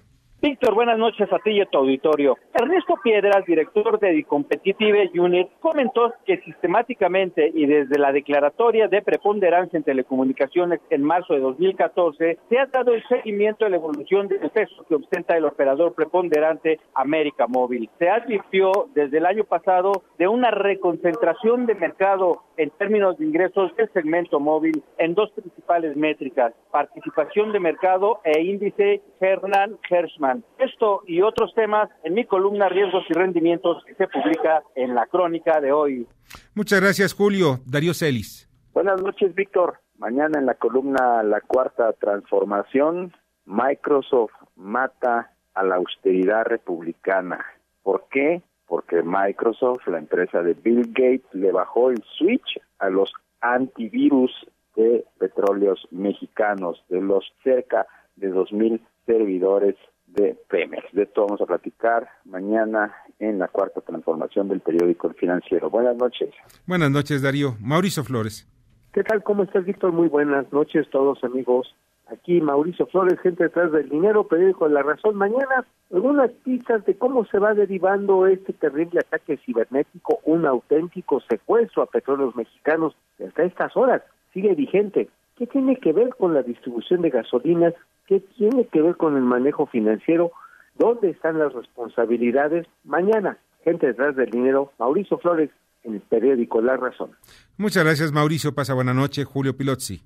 [0.46, 2.38] Víctor, buenas noches a ti y a tu auditorio.
[2.54, 9.76] Ernesto Piedras, director de Competitive Unit, comentó que sistemáticamente y desde la declaratoria de preponderancia
[9.76, 14.48] en telecomunicaciones en marzo de 2014 se ha dado el seguimiento de la evolución del
[14.50, 17.90] peso que ostenta el operador preponderante América Móvil.
[17.98, 23.74] Se advirtió desde el año pasado de una reconcentración de mercado en términos de ingresos
[23.74, 31.02] del segmento móvil en dos principales métricas, participación de mercado e índice Hernán Hershman esto
[31.06, 35.60] y otros temas en mi columna Riesgos y Rendimientos que se publica en la crónica
[35.60, 36.06] de hoy.
[36.54, 37.60] Muchas gracias, Julio.
[37.66, 38.48] Darío Celis.
[38.72, 39.78] Buenas noches, Víctor.
[39.98, 43.14] Mañana en la columna La Cuarta Transformación,
[43.46, 47.44] Microsoft mata a la austeridad republicana.
[47.82, 48.42] ¿Por qué?
[48.66, 54.32] Porque Microsoft, la empresa de Bill Gates, le bajó el switch a los antivirus
[54.74, 59.76] de petróleos mexicanos, de los cerca de 2.000 servidores
[60.16, 60.92] de Pemex.
[60.92, 65.70] De esto vamos a platicar mañana en la cuarta transformación del periódico El Financiero.
[65.70, 66.30] Buenas noches.
[66.66, 67.54] Buenas noches, Darío.
[67.60, 68.48] Mauricio Flores.
[68.92, 69.22] ¿Qué tal?
[69.22, 69.92] ¿Cómo estás, Víctor?
[69.92, 71.74] Muy buenas noches, todos amigos.
[72.06, 75.16] Aquí Mauricio Flores, gente detrás del dinero, periódico La Razón.
[75.16, 81.82] Mañana, algunas pistas de cómo se va derivando este terrible ataque cibernético, un auténtico secuestro
[81.82, 84.02] a petróleos mexicanos hasta estas horas.
[84.32, 85.10] Sigue vigente.
[85.36, 87.74] ¿Qué tiene que ver con la distribución de gasolinas?
[88.06, 90.32] ¿Qué tiene que ver con el manejo financiero?
[90.78, 92.66] ¿Dónde están las responsabilidades?
[92.84, 95.50] Mañana, gente detrás del dinero, Mauricio Flores,
[95.84, 97.10] en el periódico La Razón.
[97.58, 98.54] Muchas gracias, Mauricio.
[98.54, 99.24] Pasa buena noche.
[99.24, 100.02] Julio Pilotzi.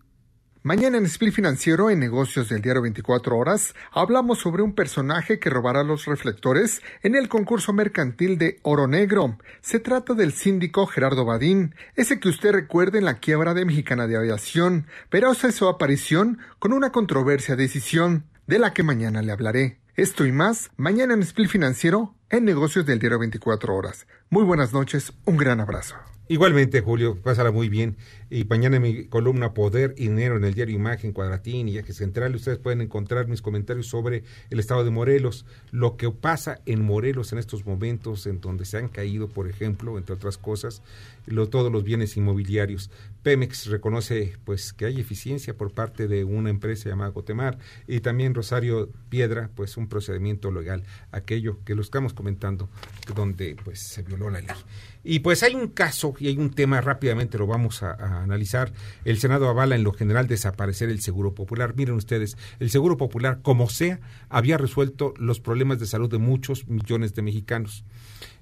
[0.63, 5.49] Mañana en Split Financiero, en Negocios del Diario 24 Horas, hablamos sobre un personaje que
[5.49, 9.39] robará los reflectores en el concurso mercantil de Oro Negro.
[9.63, 14.07] Se trata del síndico Gerardo Badín, ese que usted recuerda en la quiebra de Mexicana
[14.07, 19.33] de Aviación, pero hace su aparición con una controversia decisión, de la que mañana le
[19.33, 19.79] hablaré.
[19.97, 24.07] Esto y más, mañana en Split Financiero, en Negocios del Diario 24 Horas.
[24.29, 25.97] Muy buenas noches, un gran abrazo.
[26.31, 27.97] Igualmente, Julio, pásala muy bien.
[28.31, 31.93] Y mañana en mi columna Poder y Dinero en el diario Imagen, Cuadratín y Eje
[31.93, 36.85] Central, ustedes pueden encontrar mis comentarios sobre el estado de Morelos, lo que pasa en
[36.85, 40.83] Morelos en estos momentos, en donde se han caído, por ejemplo, entre otras cosas,
[41.27, 42.93] lo, todos los bienes inmobiliarios.
[43.23, 48.35] Pemex reconoce pues que hay eficiencia por parte de una empresa llamada Cotemar y también
[48.35, 52.69] Rosario Piedra, pues un procedimiento legal, aquello que lo estamos comentando,
[53.15, 54.57] donde pues se violó la ley.
[55.03, 58.73] Y pues hay un caso y hay un tema, rápidamente lo vamos a, a, analizar.
[59.05, 61.75] El Senado avala en lo general desaparecer el Seguro Popular.
[61.75, 66.69] Miren ustedes, el Seguro Popular, como sea, había resuelto los problemas de salud de muchos
[66.69, 67.85] millones de mexicanos.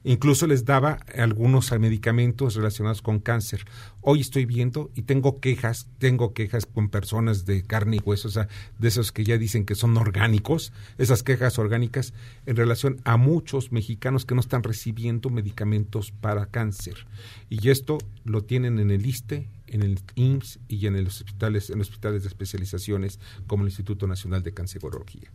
[0.09, 3.67] Incluso les daba algunos medicamentos relacionados con cáncer.
[4.01, 8.31] Hoy estoy viendo y tengo quejas, tengo quejas con personas de carne y hueso, o
[8.31, 8.49] sea,
[8.79, 12.15] de esos que ya dicen que son orgánicos, esas quejas orgánicas
[12.47, 17.07] en relación a muchos mexicanos que no están recibiendo medicamentos para cáncer.
[17.51, 21.83] Y esto lo tienen en el ISTE, en el IMSS y en los hospitales, en
[21.83, 25.31] hospitales de especializaciones como el Instituto Nacional de Cancerología.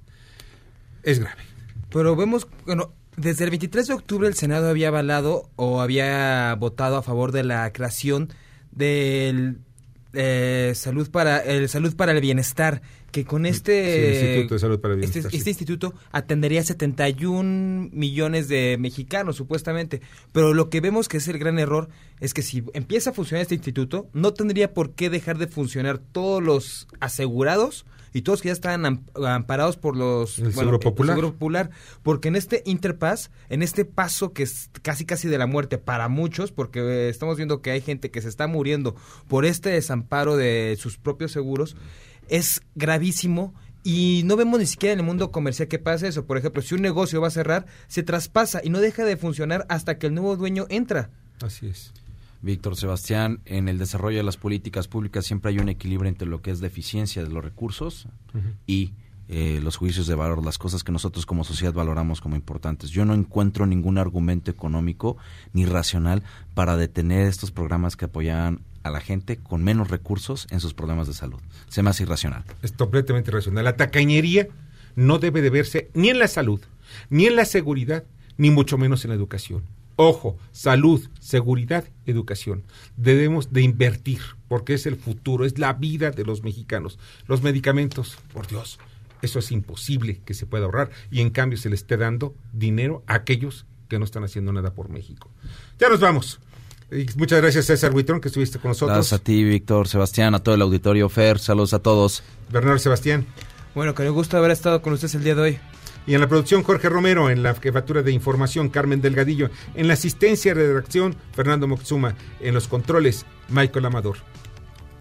[1.03, 1.43] Es grave.
[1.91, 6.97] Pero vemos, bueno, desde el 23 de octubre el Senado había avalado o había votado
[6.97, 8.29] a favor de la creación
[8.71, 9.59] del
[10.13, 14.79] eh, salud para el salud para el bienestar que con este, sí, instituto de salud
[14.79, 20.01] para el este, este, instituto atendería 71 millones de mexicanos supuestamente.
[20.31, 21.89] Pero lo que vemos que es el gran error
[22.19, 25.99] es que si empieza a funcionar este instituto no tendría por qué dejar de funcionar
[25.99, 31.09] todos los asegurados y todos que ya están amparados por los el, bueno, seguro, popular.
[31.09, 31.69] el seguro popular
[32.03, 36.07] porque en este interpass en este paso que es casi casi de la muerte para
[36.09, 38.95] muchos porque eh, estamos viendo que hay gente que se está muriendo
[39.27, 41.75] por este desamparo de sus propios seguros
[42.29, 43.53] es gravísimo
[43.83, 46.25] y no vemos ni siquiera en el mundo comercial que pasa eso.
[46.25, 49.65] Por ejemplo, si un negocio va a cerrar, se traspasa y no deja de funcionar
[49.69, 51.09] hasta que el nuevo dueño entra.
[51.41, 51.91] Así es.
[52.43, 56.41] Víctor Sebastián, en el desarrollo de las políticas públicas siempre hay un equilibrio entre lo
[56.41, 58.53] que es la eficiencia de los recursos uh -huh.
[58.67, 58.93] y
[59.29, 62.89] eh, los juicios de valor, las cosas que nosotros como sociedad valoramos como importantes.
[62.89, 65.15] Yo no encuentro ningún argumento económico
[65.53, 66.21] ni racional
[66.53, 71.07] para detener estos programas que apoyan a la gente con menos recursos en sus problemas
[71.07, 71.39] de salud.
[71.69, 72.43] Se me hace irracional.
[72.61, 73.63] Es completamente irracional.
[73.63, 74.49] La tacañería
[74.97, 76.59] no debe de verse ni en la salud,
[77.09, 78.03] ni en la seguridad,
[78.37, 79.63] ni mucho menos en la educación.
[79.95, 82.63] Ojo, salud, seguridad, educación.
[82.97, 86.97] Debemos de invertir, porque es el futuro, es la vida de los mexicanos.
[87.27, 88.79] Los medicamentos, por Dios,
[89.21, 93.03] eso es imposible que se pueda ahorrar y en cambio se le esté dando dinero
[93.07, 95.29] a aquellos que no están haciendo nada por México.
[95.79, 96.39] Ya nos vamos.
[96.91, 98.97] Y muchas gracias César Huitrón que estuviste con nosotros.
[98.97, 102.23] Gracias a ti, Víctor, Sebastián, a todo el auditorio, Fer, saludos a todos.
[102.51, 103.25] Bernardo Sebastián.
[103.75, 105.59] Bueno, que me gusta haber estado con ustedes el día de hoy.
[106.05, 109.93] Y en la producción Jorge Romero, en la jefatura de información Carmen Delgadillo, en la
[109.93, 114.17] asistencia de redacción Fernando Moxuma, en los controles Michael Amador.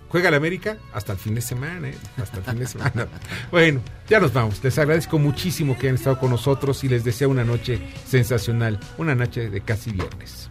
[0.08, 1.94] Juega la América hasta el fin de semana, ¿eh?
[2.18, 3.08] hasta el fin de semana.
[3.50, 4.62] bueno, ya nos vamos.
[4.62, 9.14] Les agradezco muchísimo que hayan estado con nosotros y les deseo una noche sensacional, una
[9.14, 10.50] noche de casi viernes.